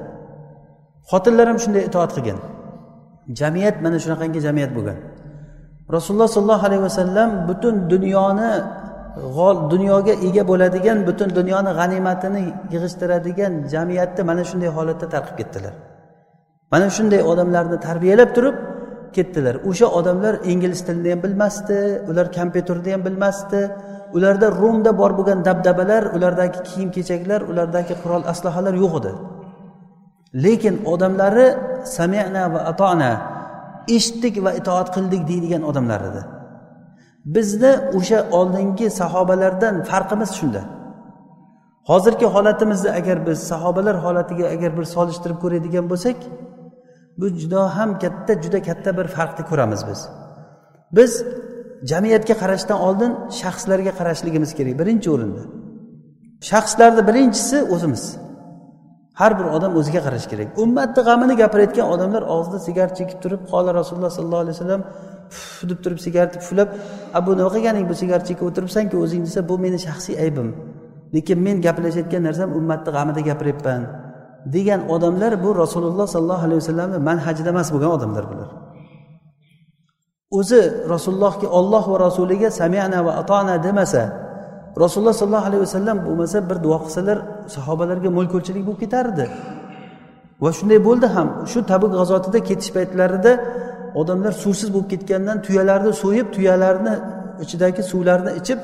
Xotinlar 1.10 1.46
ham 1.50 1.58
shunday 1.64 1.82
itoat 1.88 2.10
qilgan. 2.16 2.38
Jamiyat 3.40 3.76
mana 3.84 3.96
shunaqangi 4.04 4.40
jamiyat 4.46 4.70
bo'lgan. 4.76 4.98
Rasululloh 5.96 6.28
sollallohu 6.36 6.66
alayhi 6.68 6.84
vasallam 6.88 7.28
butun 7.48 7.74
dunyoni 7.92 8.52
dunyoga 9.72 10.14
ega 10.26 10.42
bo'ladigan 10.50 10.98
butun 11.08 11.28
dunyoni 11.38 11.70
g'animatini 11.78 12.42
yig'ishtiradigan 12.74 13.52
jamiyatni 13.72 14.22
mana 14.30 14.42
shunday 14.50 14.70
holatda 14.76 15.06
tarqib 15.14 15.36
ketdilar. 15.40 15.74
Mana 16.72 16.86
shunday 16.96 17.20
odamlarni 17.32 17.78
tarbiyalab 17.86 18.30
turib 18.36 18.56
ketdilar. 19.16 19.54
O'sha 19.70 19.86
odamlar 19.98 20.34
ingliz 20.52 20.80
tilini 20.86 21.10
ham 21.14 21.20
bilmasdi 21.24 21.78
ular 22.10 22.26
kompyuterni 22.38 22.90
ham 22.94 23.02
bilmasdi. 23.08 23.60
Ularda 24.16 24.46
rumda 24.60 24.90
bor 25.00 25.10
bo'lgan 25.18 25.38
dabdabalar 25.48 26.02
ulardagi 26.16 26.58
kiyim 26.68 26.90
kechaklar 26.96 27.40
ulardagi 27.50 27.94
qurol 28.02 28.22
aslahalar 28.32 28.74
yo'q 28.82 28.92
edi. 29.00 29.12
Lekin 30.44 30.74
odamlari 30.92 31.46
samina 31.96 32.44
va 32.54 32.60
atona 32.72 33.12
eshitdik 33.96 34.34
va 34.44 34.52
itoat 34.60 34.88
qildik 34.96 35.22
deydigan 35.30 35.62
odamlar 35.70 36.00
edi. 36.10 36.22
Bizni 37.34 37.72
o'sha 37.98 38.18
oldingi 38.38 38.86
sahobalardan 39.00 39.74
farqimiz 39.90 40.30
shunda. 40.38 40.62
Hozirgi 41.90 42.26
holatimizni 42.34 42.90
agar 43.00 43.26
biz 43.26 43.38
sahobalar 43.52 43.96
holatiga 44.04 44.46
agar 44.54 44.70
bir 44.78 44.84
solishtirib 44.94 45.38
ko'radigan 45.44 45.86
bo'lsak 45.92 46.18
bu 47.20 47.26
juda 47.40 47.62
ham 47.76 47.90
katta 48.02 48.32
juda 48.44 48.58
katta 48.68 48.90
bir 48.98 49.06
farqni 49.16 49.42
ko'ramiz 49.50 49.80
biz. 49.90 50.00
Biz 50.96 51.12
jamiyatga 51.90 52.34
qarashdan 52.42 52.78
oldin 52.86 53.12
shaxslarga 53.40 53.92
qarashligimiz 53.98 54.50
kerak 54.58 54.74
birinchi 54.80 55.08
o'rinda. 55.14 55.42
Shaxslarni 56.50 57.02
birinchisi 57.08 57.58
o'zimiz. 57.74 58.04
Har 59.20 59.32
bir 59.38 59.46
odam 59.56 59.72
o'ziga 59.80 60.00
qarash 60.06 60.26
kerak. 60.32 60.48
Ummatni 60.64 61.02
g'amini 61.08 61.34
gapirayotgan 61.42 61.86
odamlar 61.94 62.22
og'zida 62.34 62.58
sigaret 62.66 62.94
chekib 62.98 63.18
turib 63.24 63.42
qola 63.52 63.70
rasululloh 63.80 64.12
sollallohu 64.16 64.42
alayhi 64.44 64.56
vasallam 64.56 64.82
deb 65.70 65.78
turib 65.84 66.00
sigaretni 66.06 66.38
puflab 66.42 66.68
a 67.16 67.18
bu 67.26 67.30
nima 67.38 67.50
qilganing 67.54 67.84
bu 67.90 67.94
sigaret 68.02 68.24
chekib 68.28 68.44
o'tiribsanku 68.50 68.96
o'zing 69.04 69.22
desa 69.26 69.40
bu 69.50 69.54
meni 69.64 69.78
shaxsiy 69.86 70.14
aybim. 70.24 70.48
Lekin 71.14 71.38
men 71.46 71.56
gaplashayotgan 71.66 72.22
narsam 72.28 72.48
ummatni 72.58 72.90
g'amida 72.96 73.20
gapiryapman 73.28 73.82
degan 74.54 74.80
odamlar 74.94 75.32
bu 75.44 75.50
rasululloh 75.62 76.06
sollallohu 76.14 76.44
alayhi 76.46 76.60
vasallamni 76.62 76.98
manhajida 77.08 77.48
emas 77.54 77.68
bo'lgan 77.74 77.90
odamlar 77.96 78.24
bular. 78.30 78.48
O'zi 80.38 80.62
rasulullohga 80.94 81.48
olloh 81.58 81.84
va 81.92 81.96
rasuliga 82.06 82.48
samiana 82.60 82.98
va 83.06 83.12
atona 83.22 83.54
demasa 83.66 84.02
rasululloh 84.82 85.14
sollallohu 85.20 85.48
alayhi 85.50 85.62
vasallam 85.66 85.96
bo'lmasa 86.06 86.38
bir 86.48 86.56
duo 86.64 86.78
qilsalar 86.84 87.18
sahobalarga 87.56 88.10
mo'l 88.16 88.28
bo'lib 88.34 88.78
ketardi. 88.82 89.24
Va 90.42 90.50
shunday 90.58 90.78
bo'ldi 90.88 91.06
ham 91.16 91.28
shu 91.52 91.58
tabuk 91.70 91.92
g'azotida 91.98 92.38
ketish 92.48 92.70
paytlarida 92.76 93.32
odamlar 94.00 94.32
suvsiz 94.42 94.68
bo'lib 94.74 94.88
ketgandan 94.92 95.38
tuyalarni 95.46 95.92
so'yib 96.02 96.26
tuyalarni 96.36 96.94
ichidagi 97.44 97.82
suvlarni 97.92 98.30
ichib 98.40 98.58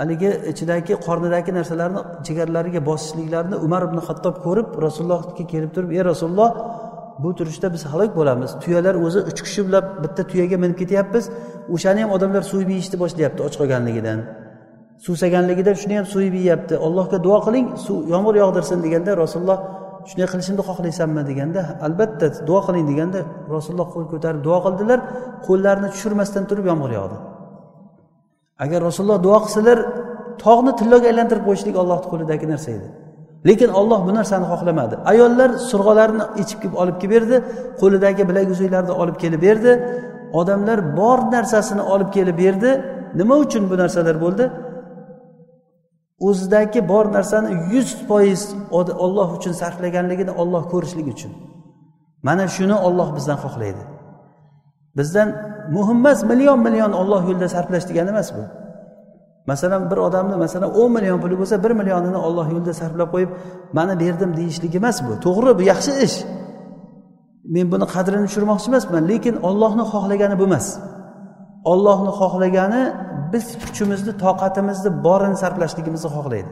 haligi 0.00 0.30
ichidagi 0.52 0.94
qornidagi 1.06 1.50
narsalarni 1.58 2.00
jigarlariga 2.26 2.80
bosishliklarini 2.88 3.56
umar 3.66 3.82
ibn 3.88 3.98
hattob 4.08 4.36
ko'rib 4.46 4.68
rasulullohga 4.86 5.44
kelib 5.52 5.70
turib 5.76 5.90
ey 5.96 6.02
rasululloh 6.10 6.50
bu 7.22 7.34
turishda 7.38 7.72
biz 7.74 7.82
halok 7.92 8.16
bo'lamiz. 8.16 8.50
Tuyalar 8.64 8.94
o'zi 9.06 9.20
uch 9.30 9.40
kishi 9.46 9.60
bilan 9.66 9.84
bitta 10.04 10.22
tuyaga 10.30 10.56
minib 10.62 10.78
ketyapmiz. 10.82 11.24
O'shani 11.74 12.00
ham 12.04 12.10
odamlar 12.16 12.42
so'yib 12.52 12.68
yeyishni 12.74 12.96
boshlayapti 13.02 13.40
och 13.46 13.52
qolganligidan. 13.60 14.18
Suvsaganligidan 15.04 15.76
shuni 15.82 15.94
ham 15.98 16.06
so'yib 16.14 16.34
yeyapti. 16.40 16.74
Allohga 16.86 17.18
duo 17.26 17.38
qiling 17.46 17.66
suv 17.84 17.96
yomg'ir 18.14 18.34
yog'dirsin 18.42 18.78
deganda 18.86 19.10
rasululloh 19.24 19.58
shunday 20.08 20.26
qilishimni 20.32 20.62
xohlaysanmi 20.68 21.22
deganda 21.30 21.60
albatta 21.86 22.26
duo 22.48 22.60
qiling 22.66 22.84
deganda 22.90 23.20
rasululloh 23.56 23.88
qo'l 23.94 24.06
ko'tarib 24.12 24.40
duo 24.48 24.58
qildilar. 24.66 24.98
Qo'llarini 25.46 25.88
tushirmasdan 25.94 26.44
turib 26.50 26.66
yomg'ir 26.70 26.92
yog'di. 26.98 27.16
Agar 28.64 28.80
rasululloh 28.88 29.18
duo 29.26 29.38
qilsalar 29.44 29.78
tog'ni 30.44 30.72
tilloga 30.80 31.06
aylantirib 31.10 31.44
qo'yishlik 31.48 31.76
ollohni 31.82 32.06
qo'lidagi 32.12 32.46
narsa 32.52 32.70
edi. 32.76 32.88
Lekin 33.48 33.70
olloh 33.80 34.00
bu 34.06 34.12
narsani 34.18 34.46
xohlamadi. 34.52 34.94
Ayollar 35.12 35.50
surg'alarini 35.70 36.24
ichib 36.42 36.58
kelib 36.62 36.76
olib 36.82 36.96
kelib 37.00 37.12
berdi 37.14 37.36
qo'lidagi 37.80 38.22
bilaguzuklarni 38.30 38.92
olib 39.02 39.16
kelib 39.22 39.40
berdi. 39.46 39.72
Odamlar 40.40 40.78
bor 40.98 41.18
narsasini 41.36 41.82
olib 41.94 42.10
kelib 42.16 42.36
berdi. 42.44 42.70
Nima 43.20 43.34
uchun 43.44 43.62
bu 43.70 43.76
narsalar 43.82 44.16
bo'ldi? 44.24 44.44
O'zidagi 46.20 46.88
bor 46.88 47.12
narsani 47.12 47.50
yuz 47.74 47.88
foiz 48.08 48.54
olloh 48.70 49.28
uchun 49.38 49.52
sarflaganligini 49.52 50.30
olloh 50.30 50.62
ko'rishlik 50.72 51.06
uchun. 51.14 51.32
Mana 52.22 52.48
shuni 52.56 52.76
olloh 52.86 53.08
bizdan 53.16 53.38
xohlaydi. 53.44 53.82
Bizdan 54.96 55.28
muhim 55.76 55.98
emas 56.02 56.24
million 56.30 56.58
million 56.66 56.92
olloh 56.92 57.22
yo'lida 57.28 57.48
sarflash 57.48 57.84
degani 57.88 58.10
emas 58.14 58.28
bu. 58.36 58.42
Masalan 59.50 59.90
bir 59.90 59.98
odamni 60.06 60.36
masalan 60.44 60.70
o'n 60.80 60.90
million 60.96 61.18
puli 61.22 61.36
bo'lsa 61.40 61.56
bir 61.64 61.72
millionini 61.80 62.16
olloh 62.26 62.46
yo'lida 62.52 62.72
sarflab 62.80 63.08
qo'yib 63.14 63.30
mana 63.76 63.94
berdim 64.02 64.30
deyishligi 64.38 64.76
emas 64.82 64.98
bu. 65.06 65.12
To'g'ri 65.26 65.52
bu 65.58 65.62
yaxshi 65.72 65.92
ish. 66.06 66.16
Men 67.54 67.66
buni 67.72 67.86
qadrini 67.94 68.26
tushirmoqchi 68.28 68.66
emasman 68.72 69.02
lekin 69.10 69.34
ollohni 69.48 69.84
xohlagani 69.92 70.36
bu 70.40 70.44
emas. 70.50 70.66
Ollohni 71.72 72.12
xohlagani 72.20 72.82
biz 73.32 73.46
kuchimizni 73.62 74.12
toqatimizni 74.24 74.90
borini 75.06 75.36
sarflashligimizni 75.42 76.10
xohlaydi. 76.16 76.50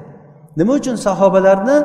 Nima 0.59 0.73
uchun 0.81 0.97
sahobalarni 1.07 1.77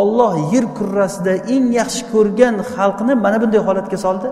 olloh 0.00 0.32
yer 0.54 0.64
kurrasida 0.78 1.32
eng 1.54 1.66
yaxshi 1.80 2.02
ko'rgan 2.12 2.54
xalqni 2.74 3.14
mana 3.24 3.36
bunday 3.42 3.60
holatga 3.68 3.98
soldi? 4.06 4.28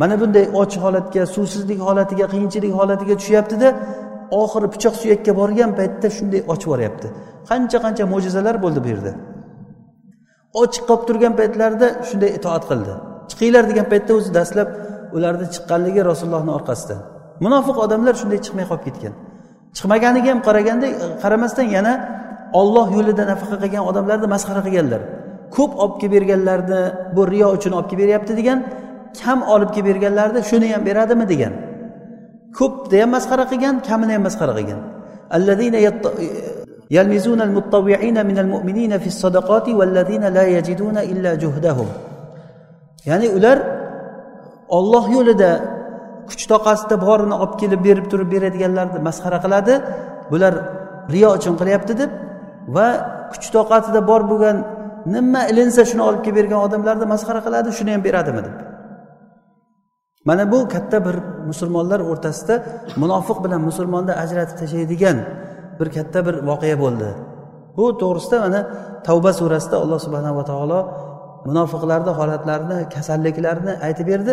Mana 0.00 0.20
bunday 0.20 0.44
och 0.60 0.72
holatga 0.84 1.22
suvsizlik 1.34 1.80
holatiga 1.88 2.26
qiyinchilik 2.32 2.72
holatiga 2.80 3.14
tushyaptida 3.20 3.68
oxiri 4.42 4.66
pichoq 4.74 4.94
suyakka 5.02 5.32
borgan 5.40 5.70
paytda 5.78 6.08
shunday 6.16 6.40
ochib 6.52 6.68
yuboryapti 6.68 7.08
qancha 7.50 7.78
qancha 7.84 8.04
mo'jizalar 8.12 8.56
bo'ldi 8.64 8.80
bu 8.84 8.88
yerda. 8.92 9.12
Ochiq 10.62 10.84
qolib 10.88 11.04
turgan 11.08 11.34
paytlarida 11.40 11.86
shunday 12.08 12.30
itoat 12.38 12.64
qildi. 12.70 12.92
Chiqinglar 13.30 13.64
degan 13.70 13.86
paytda 13.92 14.12
o'zi 14.18 14.30
dastlab 14.38 14.68
ularni 15.16 15.46
chiqqanligi 15.54 16.00
rasulullohni 16.10 16.52
orqasidan. 16.58 17.00
munofiq 17.45 17.77
odamlar 17.85 18.13
shunday 18.21 18.39
chiqmay 18.45 18.65
qolib 18.69 18.83
ketgan 18.87 19.13
chiqmaganiga 19.77 20.29
ham 20.33 20.39
qaraganda 20.47 20.87
qaramasdan 21.23 21.67
yana 21.75 21.93
olloh 22.59 22.87
yo'lida 22.97 23.23
nafaqa 23.31 23.57
qilgan 23.63 23.83
odamlarni 23.89 24.27
masxara 24.35 24.61
qilganlar 24.67 25.01
ko'p 25.55 25.71
olib 25.83 25.95
kelib 26.01 26.13
berganlarni 26.15 26.81
bu 27.15 27.21
riyo 27.31 27.47
uchun 27.57 27.71
olib 27.77 27.87
kelib 27.89 28.01
beryapti 28.03 28.33
degan 28.39 28.59
kam 29.19 29.39
olib 29.53 29.69
kelib 29.75 29.87
berganlarni 29.89 30.39
shuni 30.49 30.67
ham 30.73 30.81
beradimi 30.89 31.25
degan 31.33 31.53
ko'pni 32.57 32.97
ham 33.03 33.09
masxara 33.15 33.43
qilgan 33.51 33.75
kamini 33.87 34.13
ham 34.15 34.23
masxara 34.27 34.53
qilgan 34.59 34.79
يلمزون 36.97 37.41
المتطوعين 37.47 38.17
من 38.29 38.37
المؤمنين 38.43 38.91
في 39.03 39.07
الصدقات 39.13 39.67
والذين 39.79 40.23
لا 40.37 40.43
يجدون 40.55 40.97
إلا 41.11 41.31
جهدهم 41.43 41.89
ya'ni 43.05 43.27
ular 43.37 43.57
olloh 44.77 45.05
yo'lida 45.15 45.51
kuch 46.28 46.44
toqatida 46.52 46.96
borini 47.06 47.34
olib 47.42 47.54
kelib 47.62 47.80
berib 47.86 48.06
turib 48.12 48.28
beradiganlarni 48.34 48.98
masxara 49.08 49.38
qiladi. 49.44 49.74
Bular 50.32 50.54
riyo 51.14 51.28
uchun 51.38 51.54
qilyapti 51.60 51.92
deb 52.00 52.10
va 52.76 52.86
kuch 53.32 53.46
toqatida 53.56 54.00
bor 54.10 54.22
bo'lgan 54.30 54.56
nima 55.14 55.42
ilinsa 55.52 55.82
shuni 55.90 56.02
olib 56.08 56.22
kelib 56.24 56.36
bergan 56.40 56.60
odamlarni 56.66 57.06
masxara 57.14 57.40
qiladi 57.46 57.68
shuni 57.78 57.90
ham 57.94 58.02
beradimi 58.06 58.42
deb. 58.46 58.56
Mana 60.28 60.44
bu 60.52 60.58
katta 60.74 60.98
bir 61.06 61.16
musulmonlar 61.50 62.00
o'rtasida 62.10 62.54
munofiq 63.02 63.38
bilan 63.44 63.60
musulmonni 63.68 64.12
ajratib 64.22 64.56
tashlaydigan 64.62 65.16
bir 65.78 65.88
katta 65.96 66.18
bir 66.26 66.34
voqea 66.50 66.76
bo'ldi. 66.84 67.08
Bu 67.76 67.84
to'g'risida 68.02 68.36
mana 68.46 68.60
tavba 69.06 69.30
surasida 69.40 69.76
alloh 69.82 69.98
subhanava 70.06 70.42
taolo 70.50 70.80
munofiqlarni 71.48 72.12
holatlarini 72.18 72.78
kasalliklarini 72.94 73.72
aytib 73.86 74.06
berdi. 74.12 74.32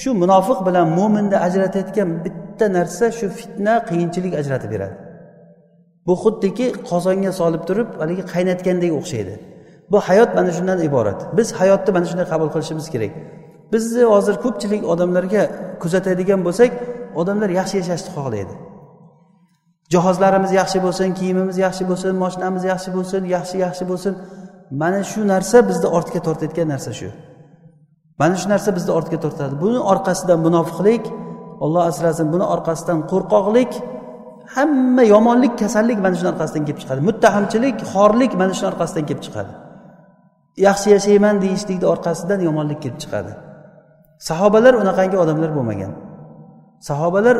Shu 0.00 0.10
munofiq 0.22 0.58
bilan 0.66 0.86
mo'minni 0.98 1.38
ajratayotgan 1.46 2.08
bitta 2.24 2.66
narsa 2.76 3.06
shu 3.18 3.26
fitna 3.38 3.74
qiyinchilik 3.88 4.34
ajratib 4.40 4.70
beradi. 4.74 4.94
Bu 6.06 6.14
xuddiki 6.22 6.66
qozonga 6.90 7.32
solib 7.40 7.62
turib 7.68 7.88
haligi 8.00 8.24
qaynatgandek 8.32 8.92
o'xshaydi. 9.00 9.34
Bu 9.92 9.98
hayot 10.08 10.30
mana 10.38 10.50
shundan 10.56 10.78
iborat. 10.88 11.20
Biz 11.38 11.48
hayotni 11.60 11.90
mana 11.96 12.06
shunday 12.10 12.26
qabul 12.32 12.48
qilishimiz 12.54 12.86
kerak. 12.94 13.12
Bizni 13.72 14.04
hozir 14.14 14.34
ko'pchilik 14.44 14.82
odamlarga 14.92 15.42
kuzatadigan 15.82 16.40
bo'lsak 16.46 16.70
odamlar 17.20 17.50
yaxshi 17.60 17.74
yashashni 17.80 18.10
xohlaydi. 18.16 18.54
Jihozlarimiz 19.92 20.52
yaxshi 20.60 20.78
bo'lsin 20.86 21.08
kiyimimiz 21.18 21.56
yaxshi 21.66 21.84
bo'lsin 21.90 22.12
moshinamiz 22.22 22.64
yaxshi 22.72 22.90
bo'lsin 22.96 23.22
yaxshi 23.36 23.56
yaxshi 23.66 23.84
bo'lsin. 23.90 24.14
Mana 24.80 25.00
shu 25.10 25.20
narsa 25.32 25.56
bizni 25.68 25.88
ortga 25.96 26.20
tortayotgan 26.26 26.68
narsa 26.74 26.92
shu. 27.00 27.08
Mana 28.20 28.34
shu 28.40 28.46
narsa 28.52 28.70
bizni 28.76 28.92
ortga 28.98 29.18
tortadi 29.24 29.54
buni 29.64 29.78
orqasidan 29.92 30.38
munofiqlik 30.46 31.04
olloh 31.64 31.82
asrasin 31.90 32.26
buni 32.34 32.46
orqasidan 32.54 32.98
qo'rqoqlik 33.10 33.72
hamma 34.56 35.02
yomonlik 35.14 35.54
kasallik 35.62 35.98
mana 36.04 36.14
shuni 36.18 36.28
orqasidan 36.34 36.62
kelib 36.66 36.78
chiqadi. 36.82 37.00
Muttahamchilik 37.08 37.76
xorlik 37.92 38.32
mana 38.40 38.52
shuni 38.56 38.68
orqasidan 38.72 39.04
kelib 39.08 39.22
chiqadi. 39.26 39.52
Yaxshi 40.66 40.88
yashayman 40.96 41.36
deyishlikni 41.44 41.86
orqasidan 41.94 42.40
yomonlik 42.48 42.78
kelib 42.84 42.98
chiqadi. 43.02 43.32
Sahobalar 44.28 44.74
unaqangi 44.82 45.16
odamlar 45.24 45.50
bo'lmagan. 45.56 45.92
Sahobalar 46.88 47.36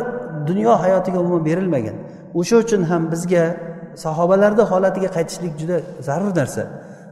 dunyo 0.49 0.73
hayotiga 0.83 1.17
umuman 1.23 1.43
berilmagan. 1.49 1.95
O'sha 2.39 2.55
uchun 2.63 2.81
ham 2.89 3.01
bizga 3.13 3.43
sahobalarni 4.05 4.63
holatiga 4.71 5.09
qaytishlik 5.17 5.53
juda 5.61 5.77
zarur 6.07 6.31
narsa. 6.39 6.63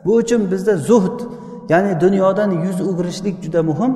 Bu 0.06 0.12
uchun 0.22 0.42
bizda 0.52 0.74
zuhd 0.90 1.18
ya'ni 1.72 1.92
dunyodan 2.04 2.52
yuz 2.66 2.78
o'girishlik 2.90 3.36
juda 3.46 3.62
muhim. 3.70 3.92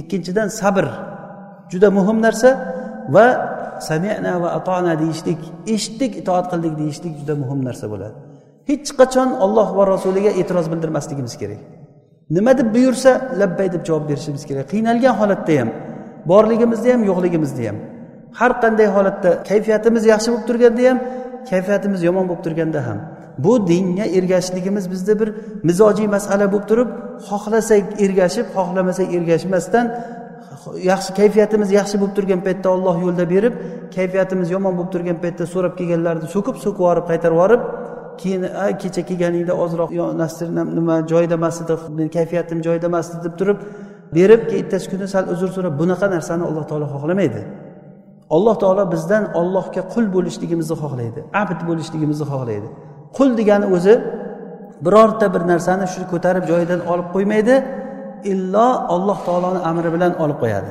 Ikkinchidan 0.00 0.48
sabr. 0.60 0.86
Juda 1.72 1.88
muhim 1.98 2.18
narsa 2.26 2.50
va 3.14 3.26
samina 3.88 4.32
va 4.42 4.48
atona 4.58 4.94
deyishlik 5.02 5.40
eshitdik 5.74 6.12
itoat 6.20 6.46
qildik 6.52 6.74
deyishlik 6.80 7.14
juda 7.20 7.34
muhim 7.42 7.60
narsa 7.68 7.86
bo'ladi. 7.92 8.16
Hech 8.70 8.90
qachon 9.00 9.28
olloh 9.44 9.68
va 9.78 9.82
rasuliga 9.94 10.30
e'tiroz 10.40 10.66
bildirmasligimiz 10.72 11.34
kerak. 11.42 11.60
Nima 12.36 12.52
deb 12.58 12.68
buyursa 12.74 13.10
labbay 13.40 13.68
deb 13.74 13.82
javob 13.88 14.04
berishimiz 14.10 14.42
kerak. 14.48 14.64
Qiynalgan 14.72 15.14
holatda 15.20 15.54
ham 15.60 15.70
borligimizda 16.30 16.88
ham 16.94 17.02
yo'qligimizda 17.10 17.62
ham. 17.68 17.76
Har 18.38 18.52
qanday 18.62 18.88
holatda 18.96 19.30
kayfiyatimiz 19.50 20.02
yaxshi 20.12 20.28
bo'lib 20.32 20.44
turganda 20.50 20.82
ham 20.90 20.98
kayfiyatimiz 21.50 22.00
yomon 22.08 22.24
bo'lib 22.28 22.42
turganda 22.46 22.80
ham. 22.88 22.98
Bu 23.44 23.52
dinga 23.70 24.06
ergashishligimiz 24.18 24.90
bizda 24.92 25.14
bir 25.20 25.28
mizojiy 25.68 26.06
masala 26.16 26.46
bo'lib 26.52 26.66
turib 26.70 26.88
xohlasak 27.28 27.84
ergashib 28.04 28.46
xohlamasak 28.56 29.08
ergashmasdan 29.16 29.86
yaxshi 30.90 31.10
kayfiyatimiz 31.20 31.68
yaxshi 31.78 31.96
bo'lib 32.00 32.14
turgan 32.18 32.40
paytda 32.46 32.68
olloh 32.74 32.96
yo'lida 33.04 33.26
berib 33.34 33.54
kayfiyatimiz 33.96 34.48
yomon 34.54 34.72
bo'lib 34.78 34.90
turgan 34.94 35.18
paytda 35.24 35.44
so'rab 35.54 35.74
kelganlarni 35.80 36.26
so'kib 36.34 36.56
so'kib 36.64 36.80
yuborib 36.82 37.04
qaytarib 37.10 37.36
yuborib 37.38 37.62
keyin 38.20 38.42
kecha 38.82 39.02
kelganingda 39.08 39.54
ozroq 39.64 39.90
nima 40.78 40.96
joyida 41.12 41.34
emas 41.40 41.56
edi 41.62 42.08
kayfiyatim 42.16 42.58
joyida 42.66 42.86
emas 42.92 43.06
edi 43.14 43.20
deb 43.26 43.34
turib 43.40 43.58
berib 44.16 44.42
ertasi 44.58 44.86
kuni 44.92 45.06
sal 45.14 45.24
uzr 45.34 45.48
so'rab 45.56 45.74
bunaqa 45.80 46.06
narsani 46.14 46.44
alloh 46.48 46.64
taolo 46.70 46.86
xohlamaydi. 46.94 47.40
Alloh 48.36 48.54
taolo 48.62 48.84
bizdan 48.94 49.24
ollohga 49.40 49.82
qul 49.92 50.04
bo'lishligimizni 50.16 50.76
xohlaydi 50.82 51.20
abd 51.42 51.60
bo'lishligimizni 51.68 52.26
xohlaydi. 52.32 52.68
Qul 53.16 53.30
degani 53.38 53.66
o'zi 53.76 53.94
birorta 54.84 55.26
bir 55.34 55.42
narsani 55.52 55.86
shu 55.94 56.00
ko'tarib 56.12 56.44
joyidan 56.50 56.80
olib 56.92 57.08
qo'ymaydi 57.14 57.54
illo 58.32 58.68
alloh 58.94 59.18
taoloni 59.26 59.60
amri 59.70 59.90
bilan 59.94 60.12
olib 60.24 60.38
qo'yadi. 60.42 60.70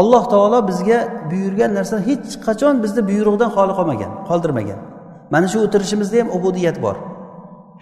Alloh 0.00 0.24
taolo 0.32 0.58
bizga 0.70 0.98
buyurgan 1.30 1.70
narsani 1.78 2.02
hech 2.08 2.26
qachon 2.46 2.74
bizni 2.84 3.02
buyruqdan 3.10 3.50
xoli 3.56 3.72
qolmagan 3.78 4.12
qoldirmagan. 4.28 4.80
Mana 5.32 5.46
shu 5.52 5.58
o'tirishimizda 5.66 6.16
ham 6.20 6.28
ubudiyat 6.36 6.76
bor. 6.84 6.96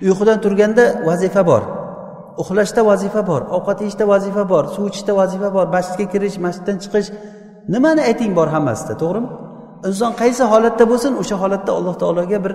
Uyqudan 0.07 0.39
turganda 0.45 0.85
vazifa 1.09 1.43
bor. 1.51 1.63
Uxlashda 2.43 2.83
vazifa 2.91 3.23
bor 3.31 3.43
ovqat 3.57 3.79
yeyishda 3.83 4.05
vazifa 4.13 4.45
bor 4.53 4.65
suv 4.75 4.85
ichishda 4.91 5.13
vazifa 5.21 5.49
bor 5.57 5.67
masjidga 5.77 6.07
kirish 6.13 6.37
masjiddan 6.47 6.77
chiqish. 6.83 7.09
Nimani 7.75 8.03
ayting 8.11 8.33
bor 8.39 8.49
hammasida 8.55 8.95
to'g'rimi? 9.03 9.29
Inson 9.89 10.13
qaysi 10.23 10.45
holatda 10.53 10.85
bo'lsin 10.93 11.13
o'sha 11.23 11.37
holatda 11.43 11.71
alloh 11.79 11.95
taologa 12.03 12.39
bir 12.45 12.53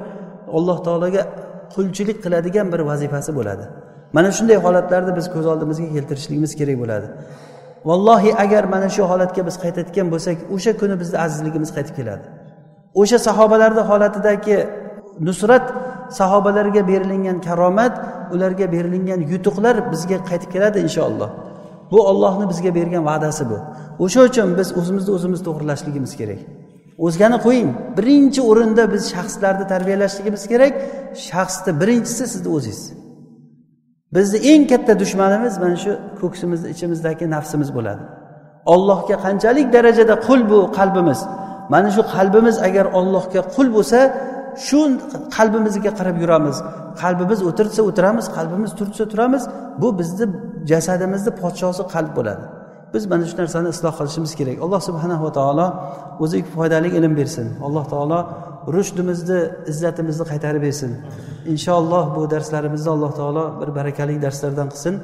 alloh 0.58 0.78
taologa 0.88 1.22
qulchilik 1.76 2.18
qiladigan 2.24 2.68
bir 2.74 2.80
vazifasi 2.80 3.32
bo'ladi. 3.40 3.66
Mana 4.16 4.30
shunday 4.38 4.58
holatlarni 4.66 5.12
biz 5.20 5.26
ko'z 5.34 5.46
oldimizga 5.54 5.88
keltirishligimiz 5.96 6.52
kerak 6.60 6.78
bo'ladi. 6.84 7.08
Vallohi 7.90 8.32
agar 8.44 8.64
mana 8.74 8.90
shu 8.96 9.04
holatga 9.12 9.42
biz 9.48 9.56
qaytayotgan 9.64 10.08
bo'lsak 10.14 10.38
o'sha 10.56 10.72
kuni 10.82 10.96
bizni 11.02 11.18
azizligimiz 11.26 11.70
qaytib 11.78 11.96
keladi. 12.00 12.26
O'sha 13.02 13.18
sahobalarni 13.28 13.84
holatidagi 13.90 14.58
nusrat 15.28 15.66
sahobalarga 16.20 16.82
berilingan 16.92 17.38
karomat 17.48 17.94
ularga 18.34 18.66
berilingan 18.76 19.22
yutuqlar 19.32 19.76
bizga 19.92 20.18
qaytib 20.30 20.50
keladi 20.56 20.78
inshaalloh. 20.86 21.30
Bu 21.92 22.00
ollohni 22.12 22.46
bizga 22.52 22.72
bergan 22.76 23.04
va'dasi 23.10 23.44
bu. 23.52 23.58
O'sha 24.04 24.22
uchun 24.30 24.50
biz 24.60 24.68
o'zimizni 24.80 25.12
o'zimiz 25.18 25.40
to'g'irlashligimiz 25.48 26.14
kerak. 26.20 26.42
O'zgani 27.06 27.38
qo'ying. 27.46 27.70
Birinchi 27.98 28.42
o'rinda 28.52 28.84
biz 28.94 29.04
shaxslarni 29.14 29.66
tarbiyalashligimiz 29.74 30.44
kerak. 30.52 30.74
Shaxsni 31.30 31.72
birinchisi 31.82 32.24
sizni 32.34 32.50
o'zingiz. 32.58 32.82
Bizni 34.16 34.38
eng 34.52 34.64
katta 34.72 34.94
dushmanimiz 35.02 35.54
mana 35.64 35.78
shu 35.84 35.92
ko'ksimizni 36.22 36.68
ichimizdagi 36.76 37.26
nafsimiz 37.36 37.70
bo'ladi. 37.78 38.04
Ollohga 38.74 39.16
qanchalik 39.26 39.68
darajada 39.76 40.16
qul 40.28 40.42
bu 40.52 40.60
qalbimiz? 40.78 41.20
Mana 41.74 41.90
shu 41.96 42.02
qalbimiz 42.16 42.56
agar 42.68 42.86
ollohga 43.00 43.42
qul 43.56 43.68
bo'lsa 43.76 44.00
shu 44.68 44.80
qalbimizga 45.38 45.92
qarab 46.00 46.18
yuramiz. 46.24 46.58
Qalbimiz 47.02 47.40
o'tirsa 47.50 47.82
o'tiramiz 47.90 48.26
qalbimiz 48.38 48.72
tursa 48.80 49.04
turamiz. 49.12 49.44
Bu 49.82 49.88
bizni 50.00 50.26
jasadimizni 50.72 51.32
podshosi 51.42 51.84
qalb 51.94 52.12
bo'ladi. 52.18 52.44
biz 52.97 53.07
mana 53.13 53.25
shu 53.31 53.37
narsani 53.43 53.69
isloh 53.75 53.93
qilishimiz 53.99 54.33
kerak 54.39 54.57
alloh 54.65 54.81
subhanahu 54.89 55.23
va 55.27 55.33
taolo 55.39 55.67
o'zi 56.25 56.39
foydali 56.55 56.89
ilm 56.99 57.13
bersin 57.21 57.47
alloh 57.67 57.85
taolo 57.93 58.19
rushdimizni 58.77 59.41
izzatimizni 59.73 60.25
qaytarib 60.31 60.63
bersin 60.67 60.91
inshaalloh 61.53 62.05
bu 62.17 62.21
darslarimizni 62.35 62.91
alloh 62.97 63.13
taolo 63.21 63.45
bir 63.61 63.69
barakali 63.79 64.15
darslardan 64.27 64.69
qilsin 64.75 64.97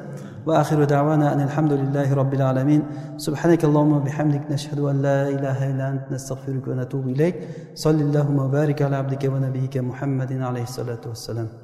واخر 0.47 0.83
دعوانا 0.83 1.33
ان 1.33 1.41
الحمد 1.41 1.73
لله 1.73 2.13
رب 2.13 2.33
العالمين 2.33 2.81
سبحانك 3.17 3.61
اللهم 3.65 3.93
وبحمدك 3.97 4.43
نشهد 4.51 4.79
ان 4.79 5.01
لا 5.01 5.19
اله 5.35 5.71
الا 5.71 5.85
انت 5.93 6.05
نستغفرك 6.11 6.67
ونتوب 6.67 7.05
اليك 7.07 7.35
صل 7.75 7.99
اللهم 8.07 8.37
وبارك 8.39 8.81
على 8.81 8.95
عبدك 9.01 9.23
ونبيك 9.33 9.77
محمد 9.77 10.31
عليه 10.47 10.63
الصلاه 10.63 11.03
والسلام 11.11 11.62